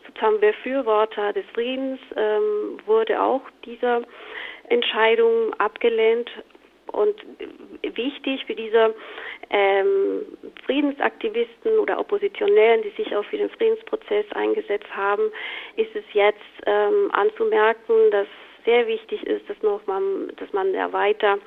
sozusagen 0.07 0.39
Befürworter 0.39 1.33
des 1.33 1.43
Friedens, 1.53 1.99
ähm, 2.15 2.77
wurde 2.85 3.21
auch 3.21 3.41
diese 3.65 4.03
Entscheidung 4.69 5.53
abgelehnt 5.55 6.31
und 6.93 7.15
wichtig 7.81 8.45
für 8.45 8.55
diese 8.55 8.95
ähm, 9.49 10.21
Friedensaktivisten 10.65 11.79
oder 11.79 11.99
Oppositionellen, 11.99 12.81
die 12.83 12.89
sich 13.01 13.15
auch 13.15 13.25
für 13.25 13.37
den 13.37 13.49
Friedensprozess 13.49 14.25
eingesetzt 14.31 14.93
haben, 14.95 15.31
ist 15.75 15.95
es 15.95 16.05
jetzt 16.13 16.39
ähm, 16.65 17.09
anzumerken, 17.11 18.11
dass 18.11 18.27
sehr 18.65 18.87
wichtig 18.87 19.23
ist, 19.27 19.49
dass, 19.49 19.61
noch 19.61 19.85
man, 19.87 20.31
dass 20.37 20.51
man 20.53 20.73
ja 20.73 20.91
weiter 20.93 21.37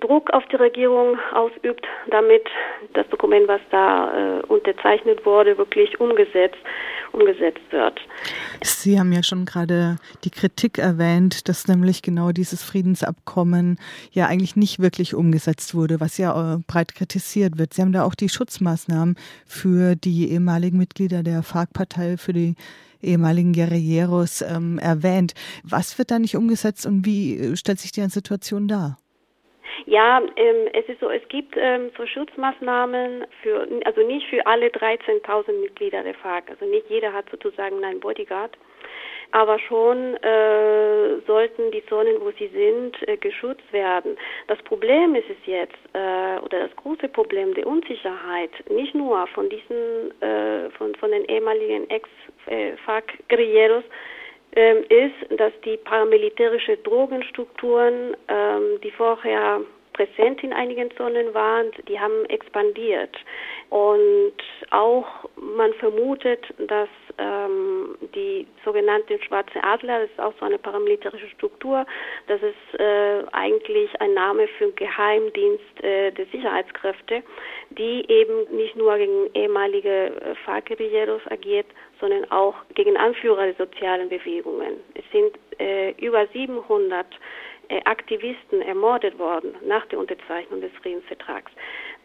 Druck 0.00 0.30
auf 0.32 0.44
die 0.46 0.56
Regierung 0.56 1.18
ausübt, 1.32 1.86
damit 2.10 2.42
das 2.94 3.08
Dokument, 3.08 3.48
was 3.48 3.60
da 3.70 4.38
äh, 4.38 4.42
unterzeichnet 4.46 5.24
wurde, 5.26 5.58
wirklich 5.58 6.00
umgesetzt, 6.00 6.58
umgesetzt 7.12 7.60
wird. 7.70 8.00
Sie 8.62 8.98
haben 8.98 9.12
ja 9.12 9.22
schon 9.22 9.44
gerade 9.44 9.96
die 10.24 10.30
Kritik 10.30 10.78
erwähnt, 10.78 11.48
dass 11.48 11.68
nämlich 11.68 12.02
genau 12.02 12.32
dieses 12.32 12.62
Friedensabkommen 12.62 13.78
ja 14.12 14.26
eigentlich 14.26 14.56
nicht 14.56 14.78
wirklich 14.80 15.14
umgesetzt 15.14 15.74
wurde, 15.74 16.00
was 16.00 16.18
ja 16.18 16.54
äh, 16.54 16.58
breit 16.66 16.94
kritisiert 16.94 17.58
wird. 17.58 17.74
Sie 17.74 17.82
haben 17.82 17.92
da 17.92 18.04
auch 18.04 18.14
die 18.14 18.28
Schutzmaßnahmen 18.28 19.16
für 19.46 19.96
die 19.96 20.30
ehemaligen 20.30 20.78
Mitglieder 20.78 21.22
der 21.22 21.42
FARC-Partei, 21.42 22.16
für 22.16 22.32
die 22.32 22.54
ehemaligen 23.02 23.52
Guerilleros 23.52 24.42
ähm, 24.42 24.78
erwähnt. 24.78 25.34
Was 25.62 25.98
wird 25.98 26.10
da 26.10 26.18
nicht 26.18 26.36
umgesetzt 26.36 26.86
und 26.86 27.04
wie 27.04 27.38
äh, 27.38 27.56
stellt 27.56 27.78
sich 27.78 27.92
die 27.92 28.08
Situation 28.08 28.68
dar? 28.68 28.98
Ja, 29.86 30.20
ähm, 30.36 30.68
es 30.72 30.88
ist 30.88 31.00
so, 31.00 31.10
es 31.10 31.26
gibt 31.28 31.54
ähm, 31.56 31.90
so 31.96 32.06
Schutzmaßnahmen 32.06 33.26
für, 33.42 33.66
also 33.84 34.02
nicht 34.06 34.26
für 34.28 34.46
alle 34.46 34.68
13.000 34.68 35.52
Mitglieder 35.60 36.02
der 36.02 36.14
FARC. 36.14 36.50
Also 36.50 36.64
nicht 36.66 36.88
jeder 36.88 37.12
hat 37.12 37.30
sozusagen 37.30 37.82
einen 37.84 38.00
Bodyguard. 38.00 38.56
Aber 39.30 39.58
schon 39.58 40.16
äh, 40.22 41.20
sollten 41.26 41.70
die 41.70 41.84
Zonen, 41.86 42.18
wo 42.20 42.30
sie 42.38 42.48
sind, 42.48 42.96
äh, 43.06 43.18
geschützt 43.18 43.70
werden. 43.72 44.16
Das 44.46 44.58
Problem 44.62 45.14
ist 45.14 45.28
es 45.28 45.36
jetzt, 45.44 45.76
äh, 45.92 46.38
oder 46.42 46.60
das 46.60 46.74
große 46.76 47.08
Problem 47.08 47.52
der 47.52 47.66
Unsicherheit, 47.66 48.50
nicht 48.70 48.94
nur 48.94 49.26
von 49.28 49.50
diesen, 49.50 50.18
äh, 50.22 50.70
von, 50.70 50.94
von 50.94 51.10
den 51.10 51.26
ehemaligen 51.26 51.90
Ex-FARC-Guerilleros, 51.90 53.84
ähm, 54.56 54.84
ist, 54.88 55.38
dass 55.38 55.52
die 55.64 55.76
paramilitärische 55.76 56.76
Drogenstrukturen, 56.78 58.16
ähm, 58.28 58.80
die 58.82 58.90
vorher 58.90 59.60
präsent 59.98 60.42
in 60.44 60.52
einigen 60.52 60.90
Zonen 60.96 61.34
waren, 61.34 61.72
die 61.88 61.98
haben 61.98 62.24
expandiert. 62.26 63.16
Und 63.68 64.34
auch 64.70 65.06
man 65.36 65.74
vermutet, 65.74 66.46
dass 66.68 66.88
ähm, 67.18 67.96
die 68.14 68.46
sogenannten 68.64 69.20
Schwarze 69.22 69.62
Adler, 69.62 70.00
das 70.02 70.10
ist 70.10 70.20
auch 70.20 70.32
so 70.38 70.46
eine 70.46 70.58
paramilitärische 70.58 71.28
Struktur, 71.30 71.84
das 72.28 72.40
ist 72.42 72.80
äh, 72.80 73.24
eigentlich 73.32 73.90
ein 74.00 74.14
Name 74.14 74.46
für 74.56 74.70
Geheimdienst 74.72 75.82
äh, 75.82 76.12
der 76.12 76.26
Sicherheitskräfte, 76.26 77.22
die 77.70 78.08
eben 78.08 78.56
nicht 78.56 78.76
nur 78.76 78.96
gegen 78.96 79.28
ehemalige 79.34 80.06
äh, 80.06 80.34
FARC-Guerilleros 80.46 81.22
agiert, 81.28 81.66
sondern 82.00 82.30
auch 82.30 82.54
gegen 82.74 82.96
Anführer 82.96 83.44
der 83.46 83.54
sozialen 83.54 84.08
Bewegungen. 84.08 84.74
Es 84.94 85.04
sind 85.12 85.38
äh, 85.58 85.92
über 85.92 86.26
700 86.28 87.06
äh, 87.68 87.80
Aktivisten 87.84 88.62
ermordet 88.62 89.18
worden 89.18 89.54
nach 89.62 89.86
der 89.86 89.98
Unterzeichnung 89.98 90.60
des 90.60 90.72
Friedensvertrags. 90.82 91.50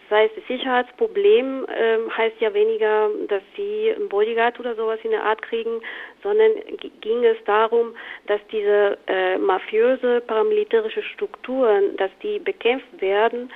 Das 0.10 0.20
heißt, 0.20 0.38
das 0.38 0.48
Sicherheitsproblem 0.48 1.66
äh, 1.66 2.10
heißt 2.12 2.36
ja 2.40 2.54
weniger, 2.54 3.10
dass 3.30 3.42
sie 3.56 3.90
ein 3.90 4.10
Bodyguard 4.10 4.60
oder 4.60 4.76
sowas 4.76 5.00
in 5.04 5.12
der 5.12 5.24
Art 5.24 5.42
kriegen, 5.42 5.82
sondern 6.22 6.52
ging 7.00 7.24
es 7.24 7.38
darum, 7.46 7.96
dass 8.28 8.42
diese 8.52 8.98
äh, 9.08 9.38
mafiöse 9.38 10.22
paramilitärische 10.22 11.04
Strukturen, 11.04 11.96
dass 11.98 12.12
die 12.22 12.40
bekämpft 12.40 13.02
werden 13.02 13.52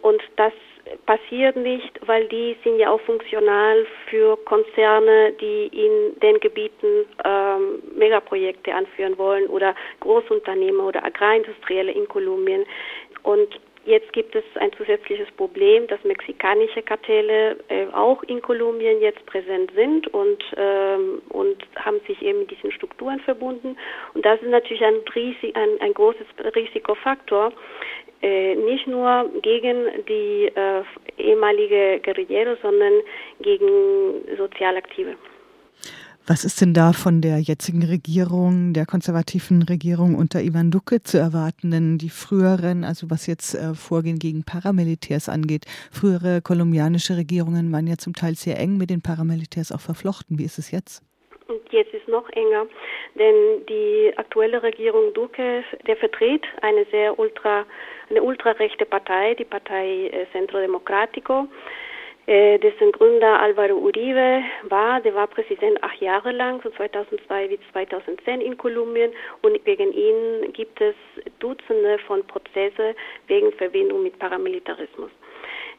und 0.00 0.22
das 0.36 0.52
passiert 1.06 1.56
nicht, 1.56 2.00
weil 2.06 2.28
die 2.28 2.56
sind 2.64 2.78
ja 2.78 2.90
auch 2.90 3.00
funktional 3.02 3.86
für 4.08 4.36
Konzerne, 4.44 5.32
die 5.40 5.66
in 5.66 6.18
den 6.20 6.40
Gebieten 6.40 7.06
ähm, 7.24 7.82
Megaprojekte 7.96 8.74
anführen 8.74 9.16
wollen 9.18 9.46
oder 9.46 9.74
Großunternehmer 10.00 10.84
oder 10.86 11.04
Agrarindustrielle 11.04 11.92
in 11.92 12.08
Kolumbien. 12.08 12.64
Und 13.22 13.60
Jetzt 13.86 14.12
gibt 14.12 14.34
es 14.34 14.44
ein 14.56 14.70
zusätzliches 14.74 15.30
Problem, 15.38 15.86
dass 15.86 16.04
mexikanische 16.04 16.82
Kartelle 16.82 17.56
äh, 17.68 17.86
auch 17.92 18.22
in 18.24 18.42
Kolumbien 18.42 19.00
jetzt 19.00 19.24
präsent 19.24 19.72
sind 19.74 20.06
und, 20.08 20.44
ähm, 20.56 21.22
und 21.30 21.56
haben 21.76 21.98
sich 22.06 22.20
eben 22.20 22.40
mit 22.40 22.50
diesen 22.50 22.72
Strukturen 22.72 23.20
verbunden. 23.20 23.78
Und 24.12 24.26
das 24.26 24.40
ist 24.42 24.50
natürlich 24.50 24.84
ein, 24.84 24.96
Risik, 25.14 25.56
ein, 25.56 25.80
ein 25.80 25.94
großes 25.94 26.26
Risikofaktor, 26.54 27.54
nicht 28.22 28.86
nur 28.86 29.30
gegen 29.42 29.86
die 30.08 30.50
äh, 30.54 30.82
ehemalige 31.18 32.00
Guerilleros, 32.02 32.58
sondern 32.62 32.92
gegen 33.40 34.36
Sozialaktive. 34.36 35.16
Was 36.26 36.44
ist 36.44 36.60
denn 36.60 36.74
da 36.74 36.92
von 36.92 37.22
der 37.22 37.38
jetzigen 37.38 37.82
Regierung, 37.82 38.72
der 38.72 38.86
konservativen 38.86 39.62
Regierung 39.62 40.14
unter 40.14 40.40
Ivan 40.42 40.70
Duque 40.70 41.02
zu 41.02 41.18
erwarten? 41.18 41.72
Denn 41.72 41.98
die 41.98 42.10
früheren, 42.10 42.84
also 42.84 43.10
was 43.10 43.26
jetzt 43.26 43.54
äh, 43.54 43.74
Vorgehen 43.74 44.18
gegen 44.18 44.44
Paramilitärs 44.44 45.28
angeht, 45.28 45.64
frühere 45.90 46.40
kolumbianische 46.40 47.16
Regierungen 47.16 47.72
waren 47.72 47.86
ja 47.86 47.96
zum 47.96 48.14
Teil 48.14 48.36
sehr 48.36 48.60
eng 48.60 48.76
mit 48.76 48.90
den 48.90 49.02
Paramilitärs 49.02 49.72
auch 49.72 49.80
verflochten. 49.80 50.38
Wie 50.38 50.44
ist 50.44 50.58
es 50.58 50.70
jetzt? 50.70 51.02
Und 51.48 51.60
jetzt 51.72 51.92
ist 51.92 52.06
noch 52.06 52.28
enger, 52.30 52.66
denn 53.18 53.66
die 53.68 54.12
aktuelle 54.16 54.62
Regierung 54.62 55.12
Duque, 55.14 55.64
der 55.84 55.96
vertritt 55.96 56.44
eine 56.62 56.86
sehr 56.92 57.18
ultra, 57.18 57.64
eine 58.10 58.22
ultrarechte 58.22 58.84
Partei, 58.84 59.34
die 59.34 59.44
Partei 59.44 60.08
äh, 60.08 60.26
Centro 60.32 60.58
Democrático, 60.58 61.46
äh, 62.26 62.58
dessen 62.58 62.92
Gründer 62.92 63.40
Alvaro 63.40 63.74
Uribe 63.74 64.42
war. 64.64 65.00
Der 65.00 65.14
war 65.14 65.26
Präsident 65.26 65.82
acht 65.82 66.00
Jahre 66.00 66.32
lang, 66.32 66.60
von 66.60 66.72
2002 66.74 67.48
bis 67.48 67.60
2010 67.72 68.40
in 68.40 68.56
Kolumbien 68.58 69.12
und 69.42 69.64
wegen 69.64 69.92
ihn 69.92 70.52
gibt 70.52 70.80
es 70.80 70.94
Dutzende 71.38 71.98
von 72.06 72.26
Prozesse 72.26 72.94
wegen 73.28 73.52
Verbindung 73.52 74.02
mit 74.02 74.18
Paramilitarismus. 74.18 75.10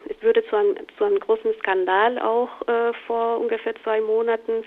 Es 0.10 0.22
würde 0.22 0.44
zu 0.48 0.56
einem, 0.56 0.76
zu 0.98 1.04
einem 1.04 1.20
großen 1.20 1.54
Skandal 1.60 2.18
auch 2.20 2.50
äh, 2.68 2.94
vor 3.06 3.40
ungefähr 3.40 3.76
zwei 3.84 4.02
Monaten, 4.02 4.64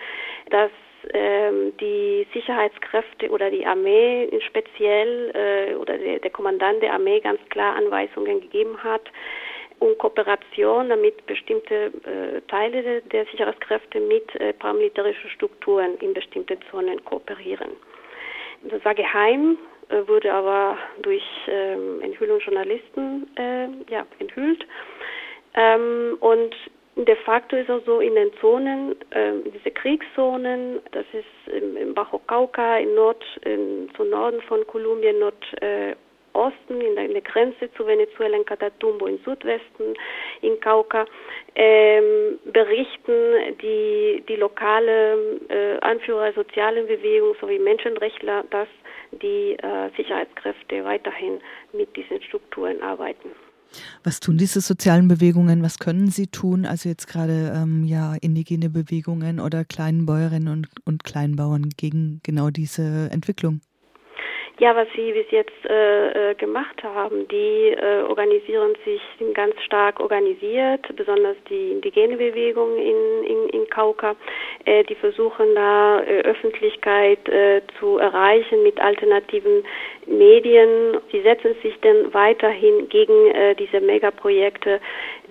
dass 0.50 0.70
ähm, 1.12 1.76
die 1.78 2.26
Sicherheitskräfte 2.32 3.30
oder 3.30 3.50
die 3.50 3.66
Armee 3.66 4.28
speziell 4.48 5.30
äh, 5.34 5.74
oder 5.74 5.98
der, 5.98 6.20
der 6.20 6.30
Kommandant 6.30 6.82
der 6.82 6.94
Armee 6.94 7.20
ganz 7.20 7.40
klar 7.50 7.76
Anweisungen 7.76 8.40
gegeben 8.40 8.82
hat, 8.82 9.02
um 9.80 9.96
Kooperation, 9.98 10.88
damit 10.88 11.26
bestimmte 11.26 11.92
äh, 12.04 12.40
Teile 12.48 12.82
de, 12.82 13.00
der 13.02 13.26
Sicherheitskräfte 13.26 14.00
mit 14.00 14.34
äh, 14.40 14.52
paramilitärischen 14.52 15.30
Strukturen 15.30 15.96
in 15.98 16.14
bestimmten 16.14 16.58
Zonen 16.70 17.04
kooperieren. 17.04 17.72
Das 18.62 18.84
war 18.84 18.94
geheim, 18.94 19.58
äh, 19.88 20.06
wurde 20.06 20.32
aber 20.32 20.78
durch 21.02 21.24
ähm, 21.48 22.00
Enthüllung 22.00 22.38
Journalisten 22.40 23.28
äh, 23.36 23.66
ja, 23.92 24.06
enthüllt. 24.18 24.66
Ähm, 25.54 26.16
und 26.20 26.54
De 26.96 27.16
facto 27.16 27.56
ist 27.56 27.68
auch 27.68 27.82
so 27.84 27.98
in 27.98 28.14
den 28.14 28.32
Zonen, 28.40 28.94
äh, 29.10 29.32
diese 29.52 29.72
Kriegszonen, 29.72 30.80
das 30.92 31.04
ist 31.12 31.52
im, 31.52 31.76
im 31.76 31.92
Bajo 31.92 32.20
Cauca, 32.20 32.78
im 32.78 32.94
Nord, 32.94 33.24
im, 33.44 33.92
zum 33.96 34.10
Norden 34.10 34.40
von 34.42 34.64
Kolumbien, 34.68 35.18
Nordosten, 35.18 36.80
in 36.80 36.94
der, 36.94 37.06
in 37.06 37.12
der 37.12 37.22
Grenze 37.22 37.68
zu 37.72 37.84
Venezuela, 37.84 38.36
in 38.36 38.44
Catatumbo, 38.44 39.08
im 39.08 39.18
Südwesten, 39.24 39.94
in 40.40 40.60
Cauca, 40.60 41.06
ähm, 41.56 42.38
berichten 42.44 43.58
die, 43.60 44.22
die 44.28 44.36
lokale 44.36 45.40
äh, 45.48 45.80
Anführer 45.80 46.32
sozialen 46.32 46.86
Bewegung 46.86 47.34
sowie 47.40 47.58
Menschenrechtler, 47.58 48.44
dass 48.50 48.68
die 49.10 49.56
äh, 49.60 49.90
Sicherheitskräfte 49.96 50.84
weiterhin 50.84 51.40
mit 51.72 51.96
diesen 51.96 52.22
Strukturen 52.22 52.80
arbeiten. 52.82 53.32
Was 54.02 54.20
tun 54.20 54.36
diese 54.38 54.60
sozialen 54.60 55.08
Bewegungen? 55.08 55.62
Was 55.62 55.78
können 55.78 56.10
sie 56.10 56.26
tun? 56.26 56.66
Also 56.66 56.88
jetzt 56.88 57.06
gerade 57.06 57.52
ähm, 57.54 57.84
ja 57.84 58.14
indigene 58.14 58.70
Bewegungen 58.70 59.40
oder 59.40 59.64
Kleinbäuerinnen 59.64 60.48
und, 60.48 60.68
und 60.84 61.04
Kleinbauern 61.04 61.70
gegen 61.76 62.20
genau 62.22 62.50
diese 62.50 63.10
Entwicklung. 63.10 63.60
Ja, 64.60 64.76
was 64.76 64.86
sie 64.94 65.12
bis 65.12 65.28
jetzt 65.32 65.64
äh, 65.68 66.30
äh, 66.30 66.34
gemacht 66.36 66.80
haben, 66.84 67.26
die 67.26 67.70
äh, 67.70 68.02
organisieren 68.02 68.74
sich, 68.84 69.00
ganz 69.34 69.60
stark 69.62 69.98
organisiert, 69.98 70.86
besonders 70.94 71.36
die 71.50 71.72
indigene 71.72 72.16
Bewegung 72.16 72.76
in, 72.76 73.24
in, 73.24 73.48
in 73.48 73.68
Kauka. 73.68 74.14
Äh, 74.64 74.84
die 74.84 74.94
versuchen 74.94 75.56
da 75.56 76.00
äh, 76.02 76.20
Öffentlichkeit 76.20 77.28
äh, 77.28 77.62
zu 77.80 77.98
erreichen 77.98 78.62
mit 78.62 78.78
alternativen 78.80 79.64
Medien. 80.06 80.98
Sie 81.10 81.22
setzen 81.22 81.56
sich 81.60 81.74
dann 81.80 82.14
weiterhin 82.14 82.88
gegen 82.88 83.32
äh, 83.32 83.56
diese 83.56 83.80
Megaprojekte, 83.80 84.80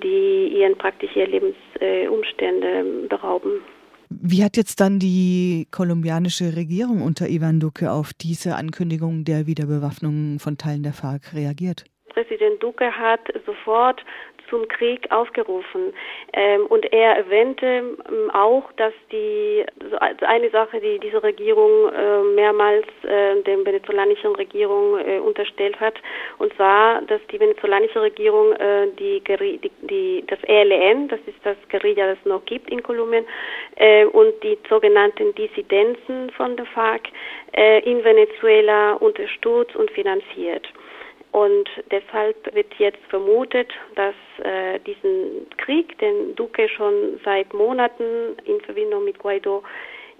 die 0.03 0.47
ihren 0.49 0.77
praktisch 0.77 1.15
ihr 1.15 1.27
Lebensumstände 1.27 3.07
berauben. 3.07 3.61
Wie 4.25 4.41
hat 4.41 4.55
jetzt 4.55 4.79
dann 4.79 4.99
die 4.99 5.67
kolumbianische 5.69 6.55
Regierung 6.55 7.01
unter 7.01 7.27
Ivan 7.27 7.59
Duque 7.59 7.91
auf 7.91 8.13
diese 8.13 8.55
Ankündigung 8.55 9.25
der 9.25 9.47
Wiederbewaffnung 9.47 10.39
von 10.39 10.57
Teilen 10.57 10.81
der 10.81 10.93
FARC 10.93 11.33
reagiert? 11.33 11.83
Präsident 12.07 12.63
Duque 12.63 12.89
hat 12.89 13.19
sofort 13.45 13.99
zum 14.53 14.67
Krieg 14.67 15.11
aufgerufen. 15.11 15.93
Ähm, 16.33 16.67
und 16.67 16.85
er 16.93 17.15
erwähnte 17.17 17.65
ähm, 17.65 18.29
auch, 18.31 18.71
dass 18.73 18.93
die 19.11 19.65
eine 20.21 20.49
Sache, 20.51 20.79
die 20.79 20.99
diese 20.99 21.23
Regierung 21.23 21.91
äh, 21.91 22.21
mehrmals 22.35 22.85
äh, 23.01 23.41
der 23.41 23.65
venezolanischen 23.65 24.35
Regierung 24.35 24.99
äh, 24.99 25.17
unterstellt 25.17 25.79
hat, 25.79 25.95
und 26.37 26.53
zwar, 26.53 27.01
dass 27.01 27.19
die 27.31 27.39
venezolanische 27.39 27.99
Regierung 27.99 28.53
äh, 28.53 28.89
die, 28.99 29.23
die, 29.23 29.71
die, 29.81 30.23
das 30.27 30.39
ELN, 30.43 31.07
das 31.07 31.19
ist 31.25 31.39
das 31.43 31.57
Guerilla, 31.71 32.07
das 32.07 32.19
es 32.19 32.25
noch 32.25 32.45
gibt 32.45 32.69
in 32.69 32.83
Kolumbien, 32.83 33.25
äh, 33.77 34.05
und 34.05 34.33
die 34.43 34.59
sogenannten 34.69 35.33
Dissidenzen 35.33 36.29
von 36.37 36.55
der 36.57 36.67
FARC 36.67 37.07
äh, 37.53 37.79
in 37.89 38.03
Venezuela 38.03 38.93
unterstützt 38.93 39.75
und 39.75 39.89
finanziert. 39.91 40.67
Und 41.33 41.67
deshalb 41.89 42.53
wird 42.53 42.71
jetzt 42.77 43.03
vermutet, 43.09 43.67
dass 43.95 44.13
äh, 44.43 44.79
diesen 44.81 45.47
Krieg, 45.57 45.97
den 45.97 46.35
Duque 46.35 46.69
schon 46.69 47.19
seit 47.25 47.51
Monaten 47.55 48.37
in 48.45 48.61
Verbindung 48.61 49.03
mit 49.03 49.17
Guaido 49.17 49.63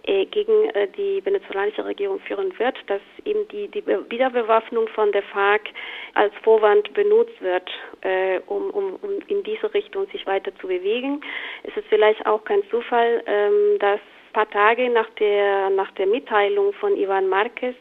äh, 0.06 0.26
gegen 0.26 0.72
äh, 0.72 0.88
die 0.88 1.24
venezolanische 1.24 1.86
Regierung 1.86 2.20
führen 2.22 2.58
wird, 2.58 2.76
dass 2.88 3.02
eben 3.26 3.48
die, 3.50 3.68
die 3.68 3.86
Wiederbewaffnung 3.86 4.88
von 4.88 5.12
der 5.12 5.22
FARC 5.22 5.70
als 6.16 6.34
Vorwand 6.42 6.92
benutzt 6.96 7.40
wird, 7.42 7.70
äh, 8.02 8.40
um, 8.48 8.72
um, 8.72 8.96
um 8.96 9.12
in 9.28 9.44
diese 9.44 9.72
Richtung 9.72 10.08
sich 10.08 10.26
weiter 10.26 10.52
zu 10.56 10.68
bewegen. 10.68 11.22
Es 11.62 11.78
ist 11.78 11.88
vielleicht 11.90 12.26
auch 12.26 12.44
kein 12.44 12.64
Zufall, 12.72 13.22
ähm, 13.28 13.78
dass 13.78 14.00
paar 14.34 14.50
Tage 14.50 14.90
nach 14.90 15.10
der, 15.20 15.70
nach 15.70 15.92
der 15.92 16.08
Mitteilung 16.08 16.74
von 16.74 16.98
Ivan 16.98 17.30
Marquez 17.30 17.76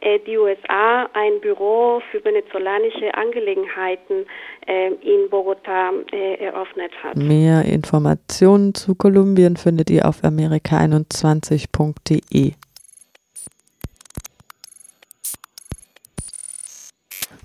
äh, 0.00 0.18
die 0.26 0.36
USA 0.36 1.08
ein 1.14 1.40
Büro 1.40 2.02
für 2.10 2.22
venezolanische 2.24 3.14
Angelegenheiten 3.14 4.26
äh, 4.66 4.88
in 4.88 5.30
Bogota 5.30 5.92
äh, 6.12 6.34
eröffnet 6.34 6.92
hat. 7.02 7.16
Mehr 7.16 7.64
Informationen 7.64 8.74
zu 8.74 8.94
Kolumbien 8.94 9.56
findet 9.56 9.88
ihr 9.90 10.06
auf 10.06 10.22
amerika21.de. 10.22 12.52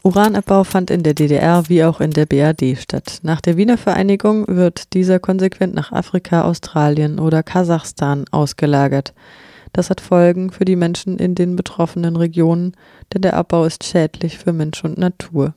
Uranabbau 0.02 0.64
fand 0.64 0.92
in 0.92 1.04
der 1.04 1.14
DDR 1.14 1.68
wie 1.68 1.84
auch 1.84 2.00
in 2.00 2.12
der 2.12 2.26
BRD 2.26 2.78
statt. 2.78 3.20
Nach 3.22 3.42
der 3.42 3.58
Wiener 3.58 3.78
Vereinigung 3.78 4.46
wird 4.48 4.94
dieser 4.94 5.20
konsequent 5.20 5.74
nach 5.74 5.92
Afrika, 5.92 6.44
Australien 6.44 7.20
oder 7.20 7.44
Kasachstan 7.44 8.26
ausgelagert. 8.32 9.14
Das 9.74 9.90
hat 9.90 10.00
Folgen 10.00 10.52
für 10.52 10.66
die 10.66 10.78
Menschen 10.78 11.18
in 11.18 11.36
den 11.36 11.56
betroffenen 11.56 12.16
Regionen, 12.16 12.74
denn 13.14 13.22
der 13.22 13.36
Abbau 13.36 13.66
ist 13.66 13.84
schädlich 13.84 14.38
für 14.38 14.54
Mensch 14.54 14.84
und 14.84 14.98
Natur. 14.98 15.54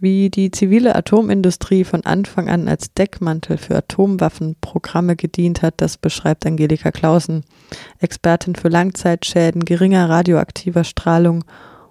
Wie 0.00 0.30
die 0.30 0.50
zivile 0.50 0.94
Atomindustrie 0.94 1.84
von 1.84 2.04
Anfang 2.04 2.48
an 2.48 2.68
als 2.68 2.92
Deckmantel 2.92 3.56
für 3.56 3.76
Atomwaffenprogramme 3.76 5.16
gedient 5.16 5.62
hat, 5.62 5.74
das 5.78 5.96
beschreibt 5.96 6.44
Angelika 6.44 6.90
Clausen, 6.90 7.44
Expertin 7.98 8.56
für 8.56 8.68
Langzeitschäden 8.68 9.64
geringer 9.64 10.08
radioaktiver 10.08 10.84
Strahlung 10.84 11.44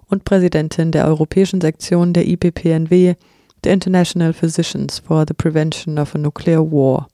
und 0.08 0.24
Präsidentin 0.24 0.92
der 0.92 1.06
europäischen 1.06 1.60
Sektion 1.60 2.12
der 2.12 2.26
IPPNW, 2.26 3.14
der 3.64 3.72
International 3.72 4.32
Physicians 4.32 5.00
for 5.00 5.24
the 5.26 5.34
Prevention 5.34 5.98
of 5.98 6.14
a 6.14 6.18
Nuclear 6.18 6.60
War. 6.60 7.08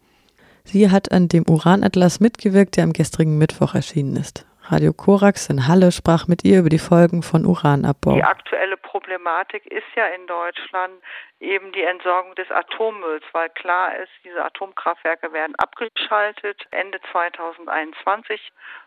Sie 0.65 0.91
hat 0.91 1.11
an 1.11 1.29
dem 1.29 1.45
Uranatlas 1.49 2.21
mitgewirkt, 2.21 2.77
der 2.77 2.85
am 2.85 2.93
gestrigen 2.93 3.39
Mittwoch 3.39 3.75
erschienen 3.75 4.17
ist. 4.17 4.47
Radio 4.65 4.93
Korax 4.93 5.51
in 5.51 5.67
Halle 5.67 5.91
sprach 5.91 6.29
mit 6.29 6.45
ihr 6.45 6.61
über 6.61 6.69
die 6.69 6.79
Folgen 6.79 7.23
von 7.23 7.45
Uranabbau. 7.45 8.15
Die 8.15 8.23
aktuelle 8.23 8.77
Problematik 8.77 9.67
ist 9.67 9.89
ja 9.97 10.07
in 10.07 10.27
Deutschland 10.27 10.95
eben 11.41 11.73
die 11.73 11.83
Entsorgung 11.83 12.35
des 12.37 12.51
Atommülls, 12.51 13.25
weil 13.33 13.51
klar 13.51 13.97
ist, 13.97 14.13
diese 14.25 14.45
Atomkraftwerke 14.45 15.33
werden 15.33 15.55
abgeschaltet 15.57 16.65
Ende 16.71 17.01
2021. 17.11 18.41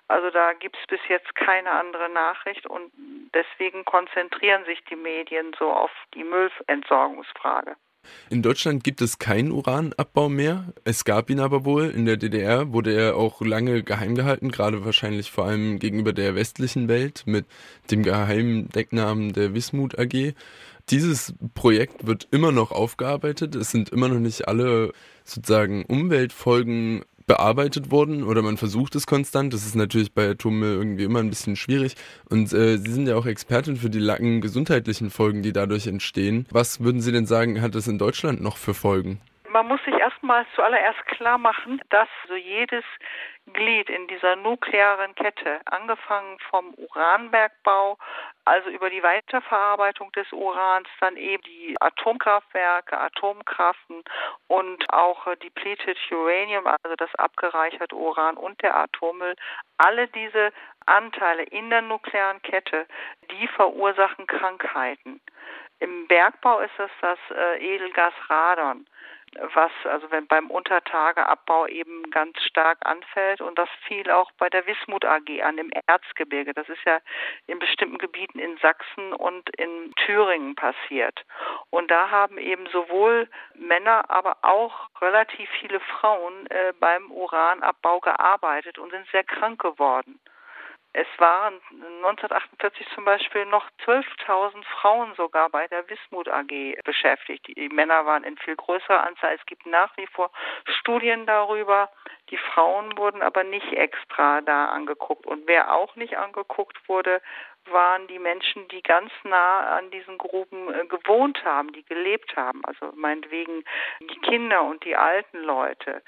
Also 0.08 0.30
da 0.30 0.54
gibt 0.54 0.78
es 0.78 0.88
bis 0.88 1.00
jetzt 1.10 1.34
keine 1.36 1.72
andere 1.72 2.10
Nachricht 2.10 2.68
und 2.68 2.92
deswegen 3.34 3.86
konzentrieren 3.86 4.64
sich 4.66 4.84
die 4.90 4.96
Medien 4.96 5.52
so 5.58 5.72
auf 5.72 5.92
die 6.14 6.24
Müllentsorgungsfrage. 6.24 7.76
In 8.30 8.44
Deutschland 8.44 8.84
gibt 8.84 9.02
es 9.02 9.18
keinen 9.18 9.52
Uranabbau 9.52 10.30
mehr. 10.30 10.74
Es 10.84 11.06
gab 11.06 11.30
ihn 11.32 11.40
aber 11.40 11.66
wohl. 11.66 11.90
In 11.90 12.06
der 12.06 12.18
DDR 12.18 12.72
wurde 12.72 12.94
er 12.94 13.16
auch 13.16 13.42
lange 13.42 13.82
geheim 13.82 14.14
gehalten, 14.16 14.52
gerade 14.52 14.86
wahrscheinlich 14.86 15.32
vor 15.32 15.46
allem 15.46 15.80
gegenüber 15.80 16.14
der 16.14 16.36
westlichen 16.36 16.88
Welt 16.88 17.24
mit 17.26 17.46
dem 17.92 18.04
geheimen 18.04 18.70
Decknamen 18.70 19.34
der 19.34 19.54
Wismut 19.54 19.98
AG. 19.98 20.34
Dieses 20.90 21.34
Projekt 21.56 22.06
wird 22.06 22.28
immer 22.30 22.52
noch 22.52 22.72
aufgearbeitet. 22.72 23.56
Es 23.56 23.72
sind 23.72 23.90
immer 23.90 24.08
noch 24.08 24.20
nicht 24.20 24.48
alle 24.48 24.92
sozusagen 25.24 25.84
Umweltfolgen 25.86 27.04
bearbeitet 27.28 27.92
worden 27.92 28.24
oder 28.24 28.42
man 28.42 28.58
versucht 28.58 28.96
es 28.96 29.08
konstant. 29.08 29.54
Das 29.54 29.66
ist 29.66 29.76
natürlich 29.76 30.14
bei 30.14 30.30
Atommüll 30.30 30.76
irgendwie 30.76 31.04
immer 31.04 31.20
ein 31.20 31.30
bisschen 31.30 31.56
schwierig. 31.56 31.96
Und 32.30 32.54
äh, 32.54 32.78
Sie 32.78 32.92
sind 32.92 33.08
ja 33.08 33.16
auch 33.16 33.26
Expertin 33.26 33.78
für 33.78 33.90
die 33.90 34.00
langen 34.00 34.42
gesundheitlichen 34.42 35.10
Folgen, 35.10 35.42
die 35.42 35.54
dadurch 35.54 35.88
entstehen. 35.88 36.46
Was 36.52 36.84
würden 36.84 37.02
Sie 37.02 37.12
denn 37.12 37.26
sagen, 37.26 37.62
hat 37.62 37.76
es 37.76 37.88
in 37.88 37.98
Deutschland 37.98 38.42
noch 38.42 38.58
für 38.58 38.74
Folgen? 38.74 39.22
Man 39.50 39.68
muss 39.68 39.80
sich 39.86 39.94
erstmal 39.94 40.46
zuallererst 40.54 41.06
klar 41.08 41.38
machen, 41.38 41.80
dass 41.90 42.10
so 42.28 42.36
jedes 42.36 42.84
Glied 43.54 43.90
in 43.90 44.08
dieser 44.08 44.36
nuklearen 44.36 45.14
Kette, 45.16 45.62
angefangen 45.66 46.40
vom 46.50 46.74
Uranbergbau, 46.74 47.98
also 48.44 48.70
über 48.70 48.90
die 48.90 49.04
Weiterverarbeitung 49.04 50.12
des 50.14 50.32
Urans, 50.32 50.88
dann 51.00 51.16
eben 51.16 51.44
die 51.44 51.76
Atomkraftwerke, 51.80 52.98
Atomkraften 52.98 54.04
und 54.48 54.92
auch 54.92 55.26
depleted 55.36 55.98
Uranium, 56.12 56.66
also 56.68 56.96
das 56.98 57.14
abgereicherte 57.16 57.96
Uran 57.96 58.38
und 58.38 58.62
der 58.62 58.76
Atommüll, 58.76 59.36
alle 59.78 60.08
diese 60.08 60.52
Anteile 60.86 61.44
in 61.44 61.70
der 61.70 61.82
nuklearen 61.82 62.42
Kette, 62.42 62.88
die 63.32 63.48
verursachen 63.48 64.28
Krankheiten. 64.28 65.22
Im 65.80 66.08
Bergbau 66.08 66.60
ist 66.60 66.80
es 66.80 66.92
das 67.02 67.20
äh, 67.32 67.76
Edelgas 67.76 68.14
Radon 68.30 68.88
was 69.54 69.72
also 69.86 70.10
wenn 70.12 70.28
beim 70.28 70.50
Untertageabbau 70.50 71.68
eben 71.68 72.10
ganz 72.12 72.42
stark 72.42 72.78
anfällt 72.86 73.42
und 73.42 73.58
das 73.58 73.70
fiel 73.88 74.10
auch 74.12 74.32
bei 74.38 74.50
der 74.50 74.66
Wismut 74.68 75.06
AG 75.06 75.42
an 75.44 75.58
im 75.58 75.72
Erzgebirge. 75.88 76.54
Das 76.54 76.70
ist 76.70 76.84
ja 76.86 77.00
in 77.48 77.60
bestimmten 77.60 77.98
Gebieten 77.98 78.40
in 78.40 78.58
Sachsen 78.58 79.14
und 79.14 79.50
in 79.58 79.94
Thüringen 80.06 80.56
passiert. 80.56 81.26
Und 81.70 81.92
da 81.92 82.10
haben 82.10 82.38
eben 82.38 82.68
sowohl 82.68 83.30
Männer, 83.56 84.10
aber 84.10 84.38
auch 84.42 84.90
relativ 85.02 85.50
viele 85.60 85.80
Frauen 85.80 86.48
äh, 86.48 86.74
beim 86.80 87.12
Uranabbau 87.12 88.00
gearbeitet 88.00 88.78
und 88.78 88.92
sind 88.92 89.08
sehr 89.12 89.24
krank 89.24 89.62
geworden. 89.62 90.20
Es 90.98 91.08
waren 91.18 91.60
1948 91.72 92.88
zum 92.96 93.04
Beispiel 93.04 93.46
noch 93.46 93.70
12.000 93.86 94.64
Frauen 94.80 95.14
sogar 95.16 95.50
bei 95.50 95.68
der 95.68 95.90
Wismut 95.90 96.30
AG 96.30 96.78
beschäftigt. 96.86 97.48
Die 97.48 97.68
Männer 97.68 98.06
waren 98.06 98.24
in 98.24 98.38
viel 98.38 98.56
größerer 98.56 99.06
Anzahl. 99.06 99.36
Es 99.36 99.46
gibt 99.46 99.66
nach 99.66 99.96
wie 99.98 100.08
vor 100.08 100.32
Studien 100.80 101.26
darüber. 101.26 101.90
Die 102.30 102.38
Frauen 102.38 102.98
wurden 102.98 103.22
aber 103.22 103.44
nicht 103.44 103.74
extra 103.74 104.40
da 104.40 104.68
angeguckt. 104.68 105.26
Und 105.26 105.46
wer 105.48 105.74
auch 105.74 105.98
nicht 105.98 106.18
angeguckt 106.18 106.88
wurde, 106.88 107.22
waren 107.66 108.08
die 108.08 108.20
Menschen, 108.20 108.66
die 108.70 108.82
ganz 108.82 109.12
nah 109.24 109.78
an 109.78 109.92
diesen 109.92 110.18
Gruben 110.18 110.74
äh, 110.74 110.86
gewohnt 110.86 111.44
haben, 111.44 111.74
die 111.74 111.84
gelebt 111.84 112.38
haben. 112.38 112.64
Also 112.64 112.94
meinetwegen 112.96 113.66
die 114.00 114.20
Kinder 114.22 114.64
und 114.64 114.86
die 114.86 114.96
alten 114.96 115.40
Leute 115.40 116.02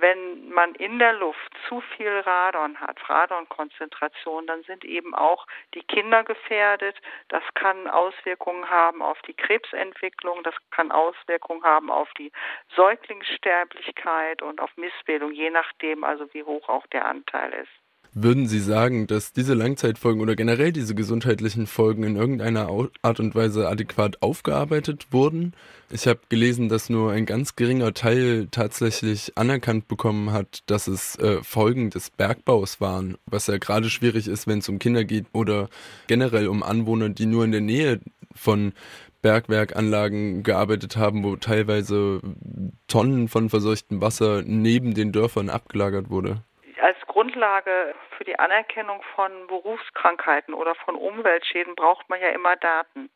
wenn 0.00 0.48
man 0.50 0.74
in 0.74 0.98
der 0.98 1.12
Luft 1.14 1.52
zu 1.68 1.80
viel 1.96 2.20
Radon 2.20 2.78
hat, 2.80 2.98
Radonkonzentration, 3.08 4.46
dann 4.46 4.62
sind 4.64 4.84
eben 4.84 5.14
auch 5.14 5.46
die 5.74 5.82
Kinder 5.82 6.24
gefährdet. 6.24 6.96
Das 7.28 7.42
kann 7.54 7.88
Auswirkungen 7.88 8.68
haben 8.68 9.02
auf 9.02 9.20
die 9.22 9.34
Krebsentwicklung, 9.34 10.42
das 10.42 10.54
kann 10.70 10.92
Auswirkungen 10.92 11.62
haben 11.62 11.90
auf 11.90 12.12
die 12.14 12.32
Säuglingssterblichkeit 12.74 14.42
und 14.42 14.60
auf 14.60 14.76
Missbildung, 14.76 15.32
je 15.32 15.50
nachdem 15.50 16.04
also 16.04 16.32
wie 16.34 16.44
hoch 16.44 16.68
auch 16.68 16.86
der 16.88 17.06
Anteil 17.06 17.52
ist. 17.52 17.85
Würden 18.18 18.48
Sie 18.48 18.60
sagen, 18.60 19.06
dass 19.06 19.34
diese 19.34 19.52
Langzeitfolgen 19.52 20.22
oder 20.22 20.36
generell 20.36 20.72
diese 20.72 20.94
gesundheitlichen 20.94 21.66
Folgen 21.66 22.02
in 22.02 22.16
irgendeiner 22.16 22.66
Art 23.02 23.20
und 23.20 23.34
Weise 23.34 23.68
adäquat 23.68 24.22
aufgearbeitet 24.22 25.08
wurden? 25.10 25.52
Ich 25.90 26.06
habe 26.06 26.20
gelesen, 26.30 26.70
dass 26.70 26.88
nur 26.88 27.12
ein 27.12 27.26
ganz 27.26 27.56
geringer 27.56 27.92
Teil 27.92 28.48
tatsächlich 28.50 29.36
anerkannt 29.36 29.86
bekommen 29.86 30.32
hat, 30.32 30.62
dass 30.64 30.86
es 30.86 31.16
äh, 31.16 31.42
Folgen 31.42 31.90
des 31.90 32.08
Bergbaus 32.08 32.80
waren, 32.80 33.18
was 33.26 33.48
ja 33.48 33.58
gerade 33.58 33.90
schwierig 33.90 34.28
ist, 34.28 34.46
wenn 34.46 34.60
es 34.60 34.68
um 34.70 34.78
Kinder 34.78 35.04
geht 35.04 35.26
oder 35.34 35.68
generell 36.06 36.48
um 36.48 36.62
Anwohner, 36.62 37.10
die 37.10 37.26
nur 37.26 37.44
in 37.44 37.52
der 37.52 37.60
Nähe 37.60 38.00
von 38.34 38.72
Bergwerkanlagen 39.20 40.42
gearbeitet 40.42 40.96
haben, 40.96 41.22
wo 41.22 41.36
teilweise 41.36 42.22
Tonnen 42.88 43.28
von 43.28 43.50
verseuchtem 43.50 44.00
Wasser 44.00 44.42
neben 44.42 44.94
den 44.94 45.12
Dörfern 45.12 45.50
abgelagert 45.50 46.08
wurde. 46.08 46.42
Grundlage 47.16 47.94
für 48.18 48.24
die 48.24 48.38
Anerkennung 48.38 49.00
von 49.14 49.46
Berufskrankheiten 49.46 50.52
oder 50.52 50.74
von 50.74 50.96
Umweltschäden 50.96 51.74
braucht 51.74 52.10
man 52.10 52.20
ja 52.20 52.28
immer 52.28 52.56
Daten. 52.56 53.08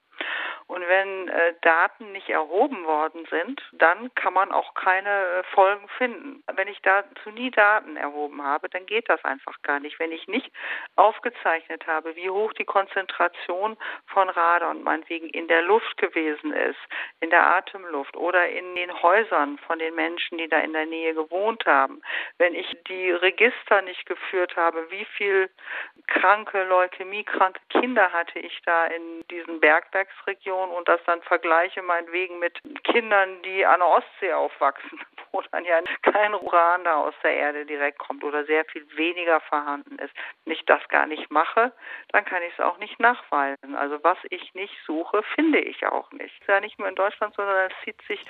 Und 0.70 0.86
wenn 0.86 1.26
äh, 1.26 1.54
Daten 1.62 2.12
nicht 2.12 2.28
erhoben 2.28 2.84
worden 2.84 3.26
sind, 3.28 3.60
dann 3.72 4.14
kann 4.14 4.34
man 4.34 4.52
auch 4.52 4.74
keine 4.74 5.10
äh, 5.10 5.42
Folgen 5.52 5.88
finden. 5.98 6.44
Wenn 6.54 6.68
ich 6.68 6.80
dazu 6.82 7.30
nie 7.30 7.50
Daten 7.50 7.96
erhoben 7.96 8.40
habe, 8.40 8.68
dann 8.68 8.86
geht 8.86 9.08
das 9.08 9.24
einfach 9.24 9.60
gar 9.62 9.80
nicht. 9.80 9.98
Wenn 9.98 10.12
ich 10.12 10.28
nicht 10.28 10.52
aufgezeichnet 10.94 11.88
habe, 11.88 12.14
wie 12.14 12.30
hoch 12.30 12.52
die 12.52 12.64
Konzentration 12.64 13.76
von 14.06 14.28
Radon 14.28 14.84
meinetwegen 14.84 15.28
in 15.30 15.48
der 15.48 15.62
Luft 15.62 15.96
gewesen 15.96 16.52
ist, 16.52 16.78
in 17.18 17.30
der 17.30 17.44
Atemluft 17.56 18.16
oder 18.16 18.48
in 18.48 18.76
den 18.76 19.02
Häusern 19.02 19.58
von 19.66 19.80
den 19.80 19.96
Menschen, 19.96 20.38
die 20.38 20.46
da 20.46 20.60
in 20.60 20.72
der 20.72 20.86
Nähe 20.86 21.14
gewohnt 21.14 21.66
haben, 21.66 22.00
wenn 22.38 22.54
ich 22.54 22.78
die 22.86 23.10
Register 23.10 23.82
nicht 23.82 24.06
geführt 24.06 24.54
habe, 24.54 24.88
wie 24.92 25.04
viel 25.16 25.50
kranke, 26.06 26.62
leukämiekranke 26.62 27.60
Kinder 27.70 28.12
hatte 28.12 28.38
ich 28.38 28.60
da 28.64 28.86
in 28.86 29.26
diesen 29.30 29.58
Bergwerksregionen, 29.58 30.59
Situation 30.60 30.70
und 30.70 30.88
das 30.88 31.00
dann 31.06 31.22
vergleiche 31.22 31.82
meinetwegen 31.82 32.38
mit 32.38 32.58
Kindern, 32.84 33.42
die 33.42 33.64
an 33.64 33.80
der 33.80 33.88
Ostsee 33.88 34.32
aufwachsen, 34.32 35.00
wo 35.32 35.42
dann 35.52 35.64
ja 35.64 35.80
kein 36.02 36.34
Uran 36.34 36.84
da 36.84 36.96
aus 36.96 37.14
der 37.22 37.34
Erde 37.34 37.66
direkt 37.66 37.98
kommt 37.98 38.24
oder 38.24 38.44
sehr 38.44 38.64
viel 38.66 38.86
weniger 38.96 39.40
vorhanden 39.40 39.98
ist, 39.98 40.14
nicht 40.44 40.68
das 40.68 40.86
gar 40.88 41.06
nicht 41.06 41.30
mache, 41.30 41.72
dann 42.12 42.24
kann 42.24 42.42
ich 42.42 42.52
es 42.54 42.60
auch 42.60 42.78
nicht 42.78 42.98
nachweisen. 43.00 43.76
Also 43.76 44.02
was 44.02 44.18
ich 44.30 44.54
nicht 44.54 44.74
suche, 44.86 45.22
finde 45.34 45.60
ich 45.60 45.86
auch 45.86 46.10
nicht. 46.12 46.34
Ja 46.48 46.60
nicht 46.60 46.78
nur 46.78 46.88
in 46.88 46.94
Deutschland, 46.94 47.34
sondern 47.34 47.70
es 47.70 47.84
zieht 47.84 48.00
sich 48.02 48.24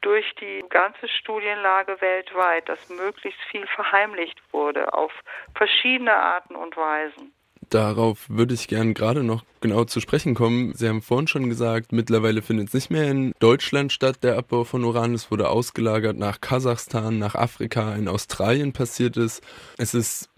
durch 0.00 0.34
die 0.36 0.64
ganze 0.68 1.08
Studienlage 1.08 2.00
weltweit, 2.00 2.68
dass 2.68 2.88
möglichst 2.90 3.40
viel 3.50 3.66
verheimlicht 3.66 4.40
wurde 4.52 4.92
auf 4.92 5.12
verschiedene 5.54 6.14
Arten 6.14 6.56
und 6.56 6.76
Weisen. 6.76 7.32
Darauf 7.70 8.28
würde 8.28 8.54
ich 8.54 8.68
gern 8.68 8.94
gerade 8.94 9.24
noch 9.24 9.44
genau 9.60 9.84
zu 9.84 10.00
sprechen 10.00 10.34
kommen. 10.34 10.72
Sie 10.74 10.88
haben 10.88 11.02
vorhin 11.02 11.26
schon 11.26 11.48
gesagt, 11.48 11.92
mittlerweile 11.92 12.42
findet 12.42 12.68
es 12.68 12.74
nicht 12.74 12.90
mehr 12.90 13.10
in 13.10 13.32
Deutschland 13.40 13.92
statt, 13.92 14.18
der 14.22 14.36
Abbau 14.36 14.64
von 14.64 14.84
Uran. 14.84 15.14
Es 15.14 15.30
wurde 15.30 15.48
ausgelagert 15.48 16.16
nach 16.16 16.40
Kasachstan, 16.40 17.18
nach 17.18 17.34
Afrika, 17.34 17.94
in 17.96 18.06
Australien 18.08 18.72
passiert 18.72 19.16
es. 19.16 19.40
Es 19.78 19.94
ist 19.94 20.28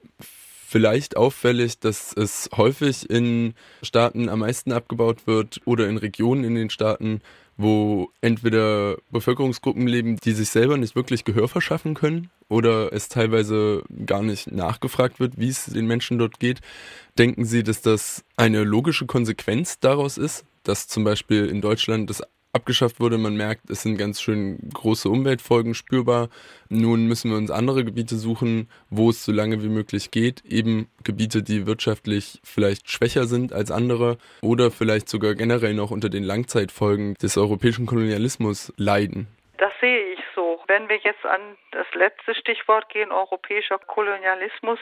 vielleicht 0.68 1.16
auffällig, 1.16 1.78
dass 1.78 2.12
es 2.14 2.50
häufig 2.56 3.08
in 3.08 3.54
Staaten 3.82 4.28
am 4.28 4.40
meisten 4.40 4.72
abgebaut 4.72 5.26
wird 5.26 5.60
oder 5.64 5.88
in 5.88 5.96
Regionen 5.96 6.44
in 6.44 6.54
den 6.54 6.70
Staaten, 6.70 7.20
wo 7.58 8.10
entweder 8.20 8.96
Bevölkerungsgruppen 9.10 9.86
leben, 9.86 10.16
die 10.16 10.32
sich 10.32 10.48
selber 10.48 10.78
nicht 10.78 10.94
wirklich 10.94 11.24
Gehör 11.24 11.48
verschaffen 11.48 11.94
können 11.94 12.30
oder 12.48 12.92
es 12.92 13.08
teilweise 13.08 13.82
gar 14.06 14.22
nicht 14.22 14.50
nachgefragt 14.52 15.18
wird, 15.18 15.38
wie 15.38 15.48
es 15.48 15.66
den 15.66 15.86
Menschen 15.86 16.18
dort 16.18 16.38
geht. 16.38 16.60
Denken 17.18 17.44
Sie, 17.44 17.64
dass 17.64 17.82
das 17.82 18.24
eine 18.36 18.62
logische 18.62 19.06
Konsequenz 19.06 19.80
daraus 19.80 20.18
ist, 20.18 20.44
dass 20.62 20.86
zum 20.86 21.02
Beispiel 21.02 21.46
in 21.46 21.60
Deutschland 21.60 22.08
das 22.08 22.22
abgeschafft 22.52 23.00
wurde. 23.00 23.18
Man 23.18 23.36
merkt, 23.36 23.70
es 23.70 23.82
sind 23.82 23.96
ganz 23.98 24.20
schön 24.20 24.58
große 24.72 25.08
Umweltfolgen 25.08 25.74
spürbar. 25.74 26.28
Nun 26.68 27.06
müssen 27.06 27.30
wir 27.30 27.36
uns 27.36 27.50
andere 27.50 27.84
Gebiete 27.84 28.16
suchen, 28.16 28.68
wo 28.90 29.10
es 29.10 29.24
so 29.24 29.32
lange 29.32 29.62
wie 29.62 29.68
möglich 29.68 30.10
geht. 30.10 30.44
Eben 30.44 30.88
Gebiete, 31.04 31.42
die 31.42 31.66
wirtschaftlich 31.66 32.40
vielleicht 32.44 32.90
schwächer 32.90 33.26
sind 33.26 33.52
als 33.52 33.70
andere 33.70 34.18
oder 34.42 34.70
vielleicht 34.70 35.08
sogar 35.08 35.34
generell 35.34 35.74
noch 35.74 35.90
unter 35.90 36.08
den 36.08 36.24
Langzeitfolgen 36.24 37.14
des 37.14 37.36
europäischen 37.36 37.86
Kolonialismus 37.86 38.72
leiden. 38.76 39.28
Das 39.58 39.72
sehe 39.80 39.98
ich. 40.00 40.07
Wenn 40.68 40.90
wir 40.90 40.96
jetzt 40.98 41.24
an 41.24 41.56
das 41.70 41.86
letzte 41.94 42.34
Stichwort 42.34 42.90
gehen, 42.90 43.10
europäischer 43.10 43.78
Kolonialismus, 43.78 44.78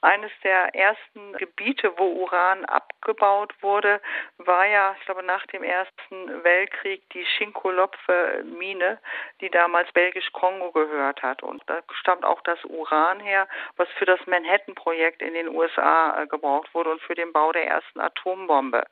eines 0.00 0.30
der 0.44 0.72
ersten 0.72 1.32
Gebiete, 1.32 1.92
wo 1.96 2.04
Uran 2.22 2.64
abgebaut 2.64 3.52
wurde, 3.60 4.00
war 4.38 4.66
ja, 4.66 4.94
ich 4.98 5.04
glaube, 5.04 5.24
nach 5.24 5.44
dem 5.46 5.64
Ersten 5.64 6.44
Weltkrieg 6.44 7.02
die 7.10 7.26
Shinkolopfe-Mine, 7.26 9.00
die 9.40 9.50
damals 9.50 9.90
Belgisch-Kongo 9.92 10.70
gehört 10.70 11.22
hat. 11.22 11.42
Und 11.42 11.60
da 11.66 11.80
stammt 12.00 12.24
auch 12.24 12.40
das 12.42 12.64
Uran 12.64 13.18
her, 13.18 13.48
was 13.76 13.88
für 13.98 14.04
das 14.04 14.24
Manhattan-Projekt 14.26 15.22
in 15.22 15.34
den 15.34 15.48
USA 15.48 16.22
äh, 16.22 16.26
gebraucht 16.28 16.72
wurde 16.72 16.92
und 16.92 17.02
für 17.02 17.16
den 17.16 17.32
Bau 17.32 17.50
der 17.50 17.66
ersten 17.66 17.98
Atombombe. 17.98 18.84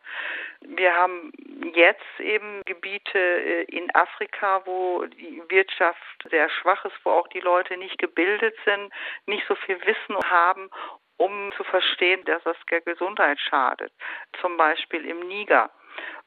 Wir 0.63 0.97
haben 0.97 1.33
jetzt 1.75 2.19
eben 2.19 2.63
Gebiete 2.65 3.19
äh, 3.19 3.63
in 3.65 3.95
Afrika, 3.95 4.63
wo 4.65 5.05
die 5.05 5.41
Wirtschaft 5.49 6.24
sehr 6.31 6.49
schwach 6.49 6.85
ist, 6.85 6.97
wo 7.05 7.11
auch 7.11 7.29
die 7.29 7.41
Leute 7.41 7.77
nicht 7.77 7.99
gebildet 7.99 8.55
sind, 8.65 8.93
nicht 9.27 9.45
so 9.47 9.55
viel 9.55 9.81
Wissen 9.85 10.19
haben, 10.29 10.71
um 11.17 11.53
zu 11.57 11.65
verstehen, 11.65 12.25
dass 12.25 12.43
das 12.45 12.57
der 12.71 12.81
Gesundheit 12.81 13.39
schadet. 13.39 13.93
Zum 14.41 14.57
Beispiel 14.57 15.05
im 15.05 15.21
Niger 15.21 15.71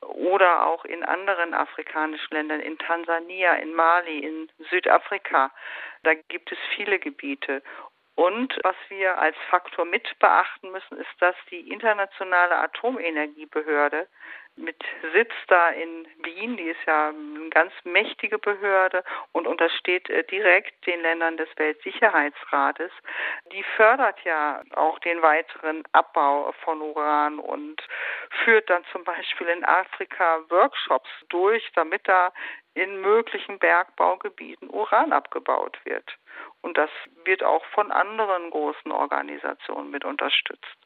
oder 0.01 0.65
auch 0.65 0.85
in 0.85 1.03
anderen 1.03 1.53
afrikanischen 1.53 2.33
Ländern, 2.33 2.61
in 2.61 2.77
Tansania, 2.77 3.53
in 3.55 3.73
Mali, 3.73 4.19
in 4.19 4.49
Südafrika. 4.69 5.51
Da 6.03 6.13
gibt 6.13 6.51
es 6.51 6.57
viele 6.75 6.99
Gebiete. 6.99 7.61
Und 8.17 8.57
was 8.63 8.75
wir 8.89 9.19
als 9.19 9.35
Faktor 9.51 9.85
mit 9.85 10.17
beachten 10.17 10.71
müssen, 10.71 10.97
ist, 10.97 11.15
dass 11.19 11.35
die 11.51 11.71
internationale 11.71 12.57
Atomenergiebehörde 12.57 14.07
mit 14.55 14.83
Sitz 15.13 15.33
da 15.47 15.69
in 15.69 16.07
Wien, 16.23 16.57
die 16.57 16.69
ist 16.69 16.83
ja 16.87 17.09
eine 17.09 17.49
ganz 17.51 17.71
mächtige 17.83 18.39
Behörde 18.39 19.03
und 19.33 19.45
untersteht 19.45 20.09
äh, 20.09 20.23
direkt 20.23 20.87
den 20.87 21.01
Ländern 21.01 21.37
des 21.37 21.47
Weltsicherheitsrates, 21.57 22.91
die 23.53 23.63
fördert 23.75 24.19
ja 24.23 24.63
auch 24.73 24.97
den 24.97 25.21
weiteren 25.21 25.83
Abbau 25.91 26.51
von 26.63 26.81
Uran 26.81 27.37
und 27.37 27.79
führt 28.43 28.67
dann 28.71 28.83
zum 28.91 29.03
Beispiel 29.03 29.45
in 29.47 29.63
Afrika 29.63 30.39
Workshops 30.49 31.09
durch, 31.29 31.71
damit 31.75 32.07
da 32.07 32.33
in 32.73 32.99
möglichen 33.01 33.59
Bergbaugebieten 33.59 34.71
Uran 34.71 35.13
abgebaut 35.13 35.79
wird. 35.83 36.17
Und 36.61 36.77
das 36.77 36.89
wird 37.25 37.43
auch 37.43 37.63
von 37.73 37.91
anderen 37.91 38.49
großen 38.49 38.91
Organisationen 38.91 39.91
mit 39.91 40.05
unterstützt. 40.05 40.77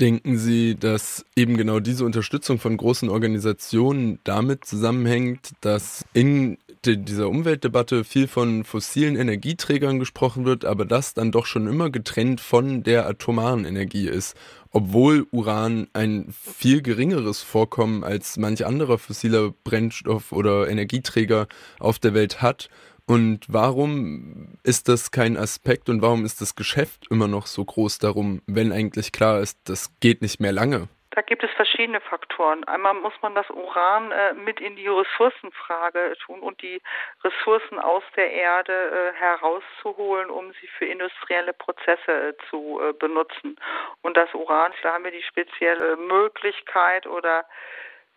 Denken 0.00 0.38
Sie, 0.38 0.76
dass 0.76 1.26
eben 1.36 1.58
genau 1.58 1.78
diese 1.78 2.06
Unterstützung 2.06 2.58
von 2.58 2.76
großen 2.78 3.10
Organisationen 3.10 4.18
damit 4.24 4.64
zusammenhängt, 4.64 5.50
dass 5.60 6.06
in 6.14 6.56
dieser 6.86 7.28
Umweltdebatte 7.28 8.04
viel 8.04 8.26
von 8.26 8.64
fossilen 8.64 9.16
Energieträgern 9.16 9.98
gesprochen 9.98 10.46
wird, 10.46 10.64
aber 10.64 10.86
das 10.86 11.12
dann 11.12 11.30
doch 11.30 11.44
schon 11.44 11.66
immer 11.66 11.90
getrennt 11.90 12.40
von 12.40 12.82
der 12.82 13.06
atomaren 13.06 13.66
Energie 13.66 14.08
ist, 14.08 14.34
obwohl 14.70 15.26
Uran 15.32 15.88
ein 15.92 16.28
viel 16.30 16.80
geringeres 16.80 17.42
Vorkommen 17.42 18.02
als 18.02 18.38
manch 18.38 18.64
anderer 18.64 18.96
fossiler 18.96 19.52
Brennstoff 19.64 20.32
oder 20.32 20.70
Energieträger 20.70 21.46
auf 21.78 21.98
der 21.98 22.14
Welt 22.14 22.40
hat 22.40 22.70
und 23.10 23.40
warum 23.48 24.54
ist 24.62 24.88
das 24.88 25.10
kein 25.10 25.36
Aspekt 25.36 25.88
und 25.88 26.00
warum 26.00 26.24
ist 26.24 26.40
das 26.40 26.54
Geschäft 26.54 27.08
immer 27.10 27.26
noch 27.26 27.46
so 27.46 27.64
groß 27.64 27.98
darum, 27.98 28.40
wenn 28.46 28.70
eigentlich 28.70 29.10
klar 29.10 29.40
ist, 29.40 29.58
das 29.68 29.90
geht 29.98 30.22
nicht 30.22 30.38
mehr 30.38 30.52
lange? 30.52 30.86
Da 31.10 31.22
gibt 31.22 31.42
es 31.42 31.50
verschiedene 31.56 32.00
Faktoren. 32.00 32.62
Einmal 32.68 32.94
muss 32.94 33.14
man 33.20 33.34
das 33.34 33.50
Uran 33.50 34.12
äh, 34.12 34.34
mit 34.34 34.60
in 34.60 34.76
die 34.76 34.86
Ressourcenfrage 34.86 36.14
tun 36.24 36.38
und 36.38 36.62
die 36.62 36.80
Ressourcen 37.24 37.80
aus 37.80 38.04
der 38.14 38.30
Erde 38.30 38.72
äh, 38.72 39.18
herauszuholen, 39.18 40.30
um 40.30 40.52
sie 40.60 40.68
für 40.78 40.84
industrielle 40.84 41.52
Prozesse 41.52 42.12
äh, 42.12 42.34
zu 42.48 42.80
äh, 42.80 42.92
benutzen. 42.92 43.56
Und 44.02 44.16
das 44.16 44.32
Uran, 44.34 44.70
da 44.84 44.92
haben 44.92 45.02
wir 45.02 45.10
die 45.10 45.24
spezielle 45.24 45.96
Möglichkeit 45.96 47.08
oder 47.08 47.44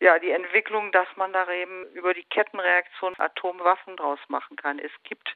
ja, 0.03 0.19
die 0.19 0.31
Entwicklung, 0.31 0.91
dass 0.91 1.07
man 1.15 1.31
da 1.31 1.49
eben 1.49 1.85
über 1.93 2.13
die 2.13 2.25
Kettenreaktion 2.25 3.13
Atomwaffen 3.17 3.95
draus 3.95 4.19
machen 4.27 4.57
kann. 4.57 4.77
Es 4.77 4.91
gibt 5.03 5.33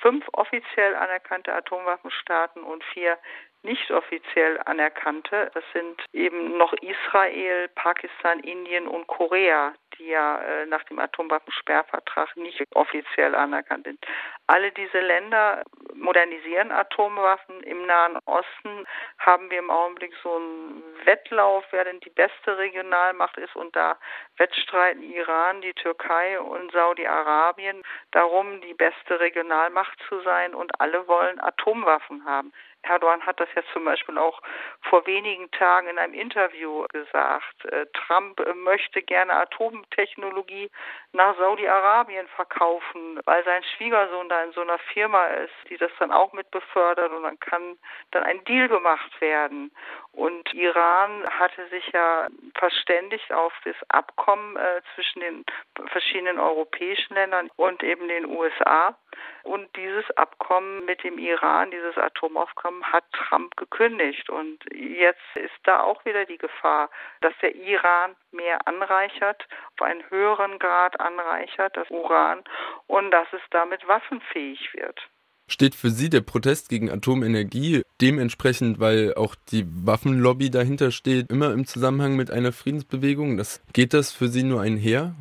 fünf 0.00 0.24
offiziell 0.34 0.94
anerkannte 0.94 1.52
Atomwaffenstaaten 1.52 2.62
und 2.62 2.84
vier 2.84 3.18
nicht 3.64 3.90
offiziell 3.90 4.60
anerkannte. 4.66 5.50
Das 5.54 5.64
sind 5.72 6.04
eben 6.12 6.56
noch 6.56 6.72
Israel, 6.74 7.68
Pakistan, 7.74 8.40
Indien 8.40 8.86
und 8.86 9.06
Korea, 9.06 9.74
die 9.98 10.08
ja 10.08 10.40
äh, 10.40 10.66
nach 10.66 10.82
dem 10.84 10.98
Atomwaffensperrvertrag 10.98 12.36
nicht 12.36 12.62
offiziell 12.74 13.34
anerkannt 13.34 13.84
sind. 13.86 14.04
Alle 14.46 14.72
diese 14.72 15.00
Länder 15.00 15.62
modernisieren 15.94 16.72
Atomwaffen. 16.72 17.62
Im 17.62 17.86
Nahen 17.86 18.18
Osten 18.26 18.86
haben 19.18 19.50
wir 19.50 19.58
im 19.58 19.70
Augenblick 19.70 20.12
so 20.22 20.36
einen 20.36 20.82
Wettlauf, 21.04 21.64
wer 21.70 21.84
denn 21.84 22.00
die 22.00 22.10
beste 22.10 22.58
Regionalmacht 22.58 23.38
ist. 23.38 23.56
Und 23.56 23.74
da 23.74 23.96
wettstreiten 24.36 25.02
Iran, 25.02 25.62
die 25.62 25.74
Türkei 25.74 26.38
und 26.40 26.72
Saudi-Arabien 26.72 27.82
darum, 28.10 28.60
die 28.60 28.74
beste 28.74 29.20
Regionalmacht 29.20 29.98
zu 30.08 30.20
sein. 30.20 30.54
Und 30.54 30.80
alle 30.80 31.06
wollen 31.08 31.40
Atomwaffen 31.40 32.24
haben. 32.24 32.52
Erdogan 32.84 33.24
hat 33.26 33.40
das 33.40 33.48
ja 33.54 33.62
zum 33.72 33.84
Beispiel 33.84 34.18
auch 34.18 34.40
vor 34.82 35.06
wenigen 35.06 35.50
Tagen 35.50 35.88
in 35.88 35.98
einem 35.98 36.14
Interview 36.14 36.86
gesagt. 36.92 37.64
Äh, 37.66 37.86
Trump 37.92 38.40
äh, 38.40 38.54
möchte 38.54 39.02
gerne 39.02 39.34
Atomtechnologie 39.34 40.70
nach 41.12 41.36
Saudi-Arabien 41.36 42.28
verkaufen, 42.28 43.20
weil 43.24 43.44
sein 43.44 43.62
Schwiegersohn 43.76 44.28
da 44.28 44.42
in 44.42 44.52
so 44.52 44.60
einer 44.60 44.78
Firma 44.78 45.24
ist, 45.26 45.54
die 45.68 45.76
das 45.76 45.90
dann 45.98 46.12
auch 46.12 46.32
mit 46.32 46.50
befördert 46.50 47.12
und 47.12 47.22
dann 47.22 47.38
kann 47.40 47.78
dann 48.10 48.22
ein 48.22 48.44
Deal 48.44 48.68
gemacht 48.68 49.20
werden. 49.20 49.70
Und 50.14 50.54
Iran 50.54 51.28
hatte 51.28 51.66
sich 51.68 51.90
ja 51.92 52.28
verständigt 52.54 53.32
auf 53.32 53.52
das 53.64 53.74
Abkommen 53.88 54.56
äh, 54.56 54.80
zwischen 54.94 55.20
den 55.20 55.44
verschiedenen 55.86 56.38
europäischen 56.38 57.14
Ländern 57.14 57.50
und 57.56 57.82
eben 57.82 58.06
den 58.06 58.26
USA. 58.26 58.96
Und 59.42 59.74
dieses 59.76 60.08
Abkommen 60.12 60.84
mit 60.84 61.02
dem 61.02 61.18
Iran, 61.18 61.72
dieses 61.72 61.98
Atomaufkommen, 61.98 62.84
hat 62.84 63.04
Trump 63.12 63.56
gekündigt. 63.56 64.30
Und 64.30 64.58
jetzt 64.72 65.20
ist 65.34 65.54
da 65.64 65.80
auch 65.80 66.04
wieder 66.04 66.24
die 66.26 66.38
Gefahr, 66.38 66.90
dass 67.20 67.34
der 67.42 67.54
Iran 67.56 68.14
mehr 68.30 68.66
anreichert, 68.68 69.46
auf 69.74 69.82
einen 69.82 70.08
höheren 70.10 70.60
Grad 70.60 70.98
anreichert, 71.00 71.76
das 71.76 71.90
Uran, 71.90 72.44
und 72.86 73.10
dass 73.10 73.26
es 73.32 73.42
damit 73.50 73.86
waffenfähig 73.88 74.72
wird. 74.74 75.08
Steht 75.46 75.74
für 75.74 75.90
Sie 75.90 76.08
der 76.08 76.22
Protest 76.22 76.70
gegen 76.70 76.90
Atomenergie 76.90 77.82
dementsprechend, 78.00 78.80
weil 78.80 79.14
auch 79.14 79.34
die 79.52 79.64
Waffenlobby 79.66 80.50
dahinter 80.50 80.90
steht, 80.90 81.30
immer 81.30 81.52
im 81.52 81.66
Zusammenhang 81.66 82.16
mit 82.16 82.30
einer 82.30 82.52
Friedensbewegung? 82.52 83.36
Das, 83.36 83.62
geht 83.72 83.92
das 83.92 84.12
für 84.12 84.28
Sie 84.28 84.42
nur 84.42 84.62
einher? 84.62 85.14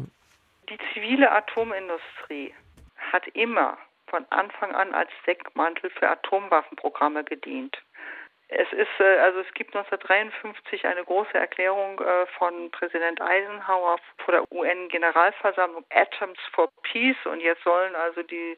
Die 0.70 0.78
zivile 0.94 1.30
Atomindustrie 1.32 2.54
hat 3.12 3.28
immer 3.34 3.78
von 4.08 4.26
Anfang 4.30 4.74
an 4.74 4.94
als 4.94 5.10
Deckmantel 5.28 5.90
für 5.90 6.08
Atomwaffenprogramme 6.10 7.24
gedient. 7.24 7.78
Es 8.56 8.72
ist, 8.72 9.00
äh, 9.00 9.18
also 9.20 9.40
es 9.40 9.52
gibt 9.56 9.76
1953 9.76 10.86
eine 10.86 11.04
große 11.04 11.34
Erklärung 11.34 12.00
äh, 12.00 12.28
von 12.38 12.70
Präsident 12.70 13.20
Eisenhower 13.20 13.98
vor 14.18 14.32
der 14.34 14.52
UN-Generalversammlung 14.52 15.84
Atoms 15.90 16.38
for 16.52 16.70
Peace 16.84 17.18
und 17.26 17.40
jetzt 17.40 17.64
sollen 17.64 17.96
also 17.96 18.22
die, 18.22 18.58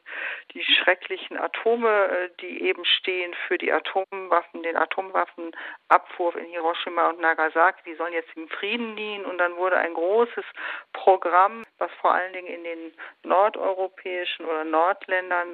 die 0.52 0.62
schrecklichen 0.86 1.36
Atome, 1.36 1.88
äh, 1.88 2.30
die 2.40 2.62
eben 2.62 2.84
stehen 2.84 3.34
für 3.48 3.58
die 3.58 3.72
Atomwaffen, 3.72 4.62
den 4.62 4.76
Atomwaffenabwurf 4.76 6.36
in 6.36 6.46
Hiroshima 6.46 7.10
und 7.10 7.20
Nagasaki, 7.20 7.82
die 7.90 7.96
sollen 7.96 8.12
jetzt 8.12 8.34
im 8.36 8.48
Frieden 8.48 8.96
dienen. 8.96 9.24
Und 9.24 9.38
dann 9.38 9.56
wurde 9.56 9.76
ein 9.76 9.94
großes 9.94 10.44
Programm, 10.92 11.64
was 11.78 11.90
vor 12.00 12.12
allen 12.12 12.32
Dingen 12.32 12.46
in 12.46 12.64
den 12.64 12.92
nordeuropäischen 13.24 14.46
oder 14.46 14.64
Nordländern 14.64 15.52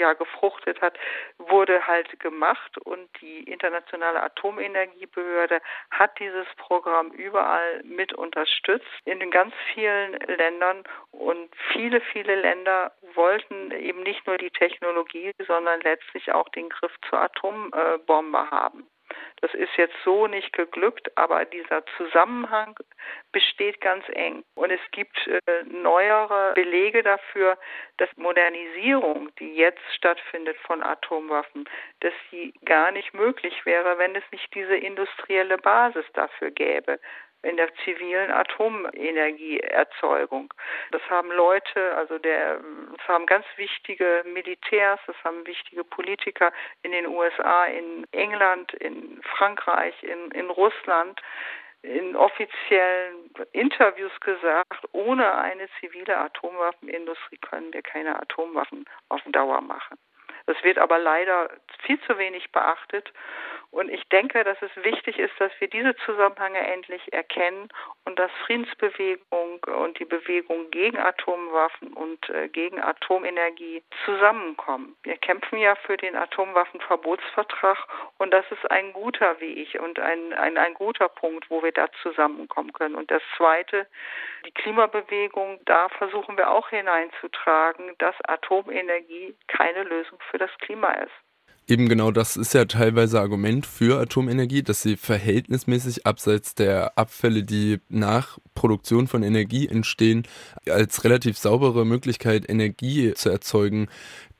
ja 0.00 0.14
gefruchtet 0.14 0.80
hat, 0.80 0.98
wurde 1.38 1.86
halt 1.86 2.18
gemacht 2.18 2.76
und 2.78 3.08
die 3.20 3.44
Internationale 3.44 4.22
Atomenergiebehörde 4.22 5.60
hat 5.90 6.18
dieses 6.18 6.46
Programm 6.56 7.12
überall 7.12 7.82
mit 7.84 8.12
unterstützt 8.12 8.86
in 9.04 9.20
den 9.20 9.30
ganz 9.30 9.54
vielen 9.72 10.14
Ländern 10.26 10.82
und 11.12 11.50
viele, 11.72 12.00
viele 12.00 12.34
Länder 12.34 12.92
wollten 13.14 13.70
eben 13.72 14.02
nicht 14.02 14.26
nur 14.26 14.38
die 14.38 14.50
Technologie, 14.50 15.32
sondern 15.46 15.80
letztlich 15.82 16.32
auch 16.32 16.48
den 16.48 16.68
Griff 16.68 16.92
zur 17.08 17.20
Atombombe 17.20 18.50
haben. 18.50 18.86
Das 19.40 19.54
ist 19.54 19.74
jetzt 19.76 19.94
so 20.04 20.26
nicht 20.26 20.52
geglückt, 20.52 21.10
aber 21.16 21.44
dieser 21.44 21.84
Zusammenhang 21.96 22.76
besteht 23.32 23.80
ganz 23.80 24.04
eng. 24.12 24.44
Und 24.54 24.70
es 24.70 24.80
gibt 24.92 25.16
äh, 25.26 25.40
neuere 25.64 26.52
Belege 26.54 27.02
dafür, 27.02 27.56
dass 27.96 28.08
Modernisierung, 28.16 29.34
die 29.38 29.54
jetzt 29.54 29.82
stattfindet 29.94 30.56
von 30.58 30.82
Atomwaffen, 30.82 31.68
dass 32.00 32.12
die 32.30 32.52
gar 32.64 32.90
nicht 32.90 33.14
möglich 33.14 33.64
wäre, 33.64 33.98
wenn 33.98 34.14
es 34.14 34.24
nicht 34.30 34.54
diese 34.54 34.76
industrielle 34.76 35.58
Basis 35.58 36.04
dafür 36.12 36.50
gäbe 36.50 36.98
in 37.42 37.56
der 37.56 37.72
zivilen 37.84 38.30
Atomenergieerzeugung. 38.30 40.52
Das 40.90 41.00
haben 41.08 41.30
Leute, 41.30 41.94
also 41.96 42.18
der, 42.18 42.60
das 42.96 43.08
haben 43.08 43.24
ganz 43.26 43.46
wichtige 43.56 44.22
Militärs, 44.26 45.00
das 45.06 45.16
haben 45.24 45.46
wichtige 45.46 45.84
Politiker 45.84 46.52
in 46.82 46.92
den 46.92 47.06
USA, 47.06 47.64
in 47.66 48.06
England, 48.12 48.74
in 48.74 49.22
Frankreich, 49.22 49.94
in, 50.02 50.30
in 50.32 50.50
Russland 50.50 51.18
in 51.82 52.14
offiziellen 52.14 53.30
Interviews 53.52 54.12
gesagt, 54.20 54.86
ohne 54.92 55.34
eine 55.34 55.66
zivile 55.80 56.18
Atomwaffenindustrie 56.18 57.38
können 57.38 57.72
wir 57.72 57.80
keine 57.82 58.20
Atomwaffen 58.20 58.84
auf 59.08 59.22
Dauer 59.32 59.62
machen. 59.62 59.96
Das 60.46 60.62
wird 60.62 60.78
aber 60.78 60.98
leider 60.98 61.50
viel 61.84 62.00
zu 62.02 62.18
wenig 62.18 62.50
beachtet. 62.52 63.12
Und 63.72 63.88
ich 63.88 64.08
denke, 64.08 64.42
dass 64.42 64.60
es 64.62 64.70
wichtig 64.82 65.18
ist, 65.18 65.32
dass 65.38 65.52
wir 65.60 65.68
diese 65.68 65.94
Zusammenhänge 66.04 66.58
endlich 66.58 67.12
erkennen 67.12 67.68
und 68.04 68.18
dass 68.18 68.30
Friedensbewegung 68.44 69.62
und 69.64 69.98
die 70.00 70.04
Bewegung 70.04 70.70
gegen 70.72 70.98
Atomwaffen 70.98 71.92
und 71.92 72.28
äh, 72.30 72.48
gegen 72.48 72.80
Atomenergie 72.80 73.84
zusammenkommen. 74.04 74.96
Wir 75.04 75.16
kämpfen 75.18 75.58
ja 75.58 75.76
für 75.76 75.96
den 75.96 76.16
Atomwaffenverbotsvertrag 76.16 77.78
und 78.18 78.32
das 78.32 78.44
ist 78.50 78.68
ein 78.70 78.92
guter 78.92 79.40
Weg 79.40 79.78
und 79.80 80.00
ein, 80.00 80.32
ein, 80.32 80.58
ein 80.58 80.74
guter 80.74 81.08
Punkt, 81.08 81.48
wo 81.48 81.62
wir 81.62 81.72
da 81.72 81.86
zusammenkommen 82.02 82.72
können. 82.72 82.96
Und 82.96 83.10
das 83.10 83.22
Zweite, 83.36 83.86
die 84.46 84.52
Klimabewegung, 84.52 85.60
da 85.64 85.88
versuchen 85.90 86.36
wir 86.36 86.50
auch 86.50 86.70
hineinzutragen, 86.70 87.94
dass 87.98 88.16
Atomenergie 88.26 89.36
keine 89.46 89.84
Lösung 89.84 90.18
für 90.30 90.38
das 90.38 90.50
Klima 90.58 90.92
ist. 90.94 91.12
Eben 91.70 91.88
genau 91.88 92.10
das 92.10 92.36
ist 92.36 92.52
ja 92.52 92.64
teilweise 92.64 93.20
Argument 93.20 93.64
für 93.64 94.00
Atomenergie, 94.00 94.64
dass 94.64 94.82
sie 94.82 94.96
verhältnismäßig 94.96 96.04
abseits 96.04 96.56
der 96.56 96.98
Abfälle, 96.98 97.44
die 97.44 97.78
nach 97.88 98.40
Produktion 98.56 99.06
von 99.06 99.22
Energie 99.22 99.68
entstehen, 99.68 100.24
als 100.68 101.04
relativ 101.04 101.38
saubere 101.38 101.86
Möglichkeit, 101.86 102.50
Energie 102.50 103.14
zu 103.14 103.30
erzeugen, 103.30 103.86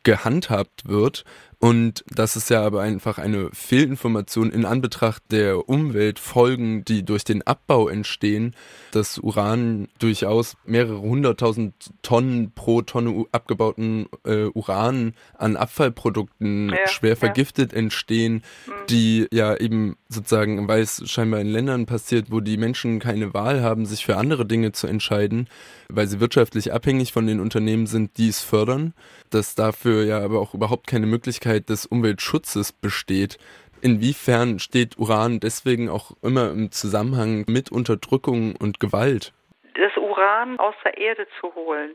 gehandhabt 0.02 0.88
wird. 0.88 1.24
Und 1.62 2.05
das 2.09 2.37
ist 2.37 2.49
ja 2.49 2.62
aber 2.64 2.81
einfach 2.81 3.18
eine 3.18 3.51
Fehlinformation 3.53 4.51
in 4.51 4.64
Anbetracht 4.64 5.23
der 5.31 5.68
Umweltfolgen, 5.68 6.87
die 6.87 7.05
durch 7.05 7.23
den 7.23 7.46
Abbau 7.46 7.87
entstehen, 7.87 8.57
dass 8.92 9.18
Uran 9.18 9.88
durchaus 9.99 10.57
mehrere 10.64 11.03
hunderttausend 11.03 11.75
Tonnen 12.01 12.53
pro 12.55 12.81
Tonne 12.81 13.27
abgebauten 13.31 14.07
äh, 14.25 14.44
Uran 14.46 15.12
an 15.37 15.57
Abfallprodukten 15.57 16.70
ja, 16.70 16.88
schwer 16.88 17.14
vergiftet 17.18 17.73
ja. 17.73 17.79
entstehen, 17.79 18.42
mhm. 18.66 18.73
die 18.88 19.27
ja 19.31 19.55
eben 19.55 19.96
sozusagen, 20.09 20.66
weil 20.66 20.81
es 20.81 21.03
scheinbar 21.11 21.40
in 21.40 21.49
Ländern 21.49 21.85
passiert, 21.85 22.31
wo 22.31 22.40
die 22.40 22.57
Menschen 22.57 23.01
keine 23.01 23.35
Wahl 23.35 23.61
haben, 23.62 23.85
sich 23.85 24.07
für 24.07 24.16
andere 24.16 24.46
Dinge 24.46 24.73
zu 24.73 24.87
entscheiden, 24.87 25.46
weil 25.90 26.07
sie 26.07 26.20
wirtschaftlich 26.20 26.73
abhängig 26.73 27.12
von 27.12 27.27
den 27.27 27.38
Unternehmen 27.38 27.87
sind, 27.87 28.16
die 28.16 28.29
es 28.29 28.40
fördern, 28.40 28.94
dass 29.29 29.55
dafür 29.55 30.05
ja 30.05 30.25
aber 30.25 30.40
auch 30.40 30.55
überhaupt 30.55 30.87
keine 30.87 31.07
Möglichkeit 31.07 31.49
Möglichkeit 31.50 31.68
des 31.68 31.86
Umweltschutzes 31.86 32.72
besteht. 32.72 33.38
Inwiefern 33.82 34.58
steht 34.58 34.98
Uran 34.98 35.40
deswegen 35.40 35.88
auch 35.88 36.12
immer 36.22 36.50
im 36.50 36.70
Zusammenhang 36.70 37.44
mit 37.48 37.72
Unterdrückung 37.72 38.54
und 38.56 38.78
Gewalt? 38.78 39.32
Das 39.74 39.96
Uran 39.96 40.58
aus 40.58 40.74
der 40.84 40.96
Erde 40.98 41.26
zu 41.40 41.54
holen 41.54 41.94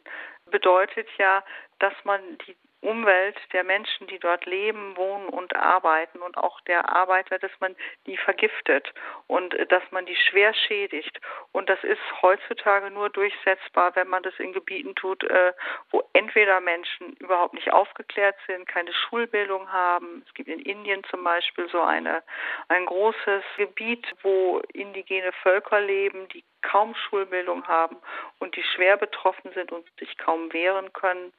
bedeutet 0.51 1.07
ja, 1.17 1.43
dass 1.79 1.93
man 2.03 2.19
die 2.47 2.55
Umwelt 2.85 3.35
der 3.51 3.63
Menschen, 3.63 4.05
die 4.07 4.19
dort 4.19 4.45
leben, 4.45 4.95
wohnen 4.95 5.27
und 5.29 5.55
arbeiten 5.55 6.19
und 6.19 6.37
auch 6.37 6.61
der 6.61 6.87
Arbeiter, 6.89 7.39
dass 7.39 7.51
man 7.59 7.75
die 8.05 8.15
vergiftet 8.15 8.93
und 9.25 9.55
äh, 9.55 9.65
dass 9.65 9.83
man 9.89 10.05
die 10.05 10.15
schwer 10.15 10.53
schädigt. 10.53 11.19
Und 11.51 11.67
das 11.67 11.83
ist 11.83 12.01
heutzutage 12.21 12.91
nur 12.91 13.09
durchsetzbar, 13.09 13.95
wenn 13.95 14.07
man 14.07 14.21
das 14.21 14.33
in 14.37 14.53
Gebieten 14.53 14.93
tut, 14.93 15.23
äh, 15.23 15.53
wo 15.89 16.03
entweder 16.13 16.61
Menschen 16.61 17.13
überhaupt 17.13 17.55
nicht 17.55 17.73
aufgeklärt 17.73 18.35
sind, 18.45 18.67
keine 18.67 18.93
Schulbildung 18.93 19.71
haben. 19.71 20.23
Es 20.27 20.33
gibt 20.35 20.49
in 20.49 20.59
Indien 20.59 21.03
zum 21.05 21.23
Beispiel 21.23 21.67
so 21.69 21.81
eine, 21.81 22.21
ein 22.67 22.85
großes 22.85 23.43
Gebiet, 23.57 24.05
wo 24.21 24.61
indigene 24.73 25.31
Völker 25.41 25.81
leben, 25.81 26.27
die 26.29 26.43
kaum 26.71 26.95
Schulbildung 26.95 27.67
haben 27.67 27.97
und 28.39 28.55
die 28.55 28.63
schwer 28.63 28.97
betroffen 28.97 29.51
sind 29.53 29.71
und 29.71 29.85
sich 29.99 30.17
kaum 30.17 30.51
wehren 30.51 30.91
können. 30.93 31.31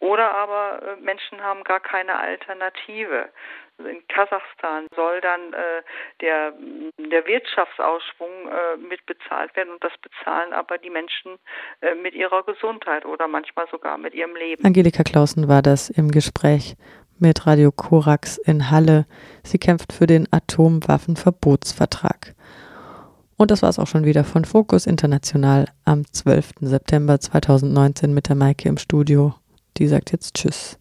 Oder 0.00 0.34
aber 0.34 0.82
äh, 0.82 0.96
Menschen 1.00 1.42
haben 1.42 1.62
gar 1.64 1.80
keine 1.80 2.18
Alternative. 2.18 3.28
In 3.78 4.06
Kasachstan 4.08 4.86
soll 4.94 5.20
dann 5.22 5.54
äh, 5.54 5.82
der, 6.20 6.52
der 6.98 7.26
Wirtschaftsausschwung 7.26 8.48
äh, 8.48 8.76
mit 8.76 9.00
werden 9.54 9.72
und 9.72 9.82
das 9.82 9.92
bezahlen 10.02 10.52
aber 10.52 10.76
die 10.78 10.90
Menschen 10.90 11.38
äh, 11.80 11.94
mit 11.94 12.14
ihrer 12.14 12.42
Gesundheit 12.42 13.06
oder 13.06 13.28
manchmal 13.28 13.66
sogar 13.70 13.96
mit 13.96 14.12
ihrem 14.14 14.36
Leben. 14.36 14.62
Angelika 14.64 15.02
Clausen 15.02 15.48
war 15.48 15.62
das 15.62 15.88
im 15.88 16.10
Gespräch 16.10 16.76
mit 17.18 17.46
Radio 17.46 17.70
Korax 17.70 18.36
in 18.38 18.70
Halle. 18.70 19.06
Sie 19.42 19.58
kämpft 19.58 19.92
für 19.92 20.06
den 20.06 20.26
Atomwaffenverbotsvertrag. 20.30 22.34
Und 23.40 23.50
das 23.50 23.62
war 23.62 23.70
es 23.70 23.78
auch 23.78 23.86
schon 23.86 24.04
wieder 24.04 24.22
von 24.22 24.44
Fokus 24.44 24.84
International 24.84 25.64
am 25.86 26.04
12. 26.12 26.56
September 26.60 27.18
2019 27.18 28.12
mit 28.12 28.28
der 28.28 28.36
Maike 28.36 28.68
im 28.68 28.76
Studio. 28.76 29.34
Die 29.78 29.88
sagt 29.88 30.12
jetzt 30.12 30.34
Tschüss. 30.34 30.76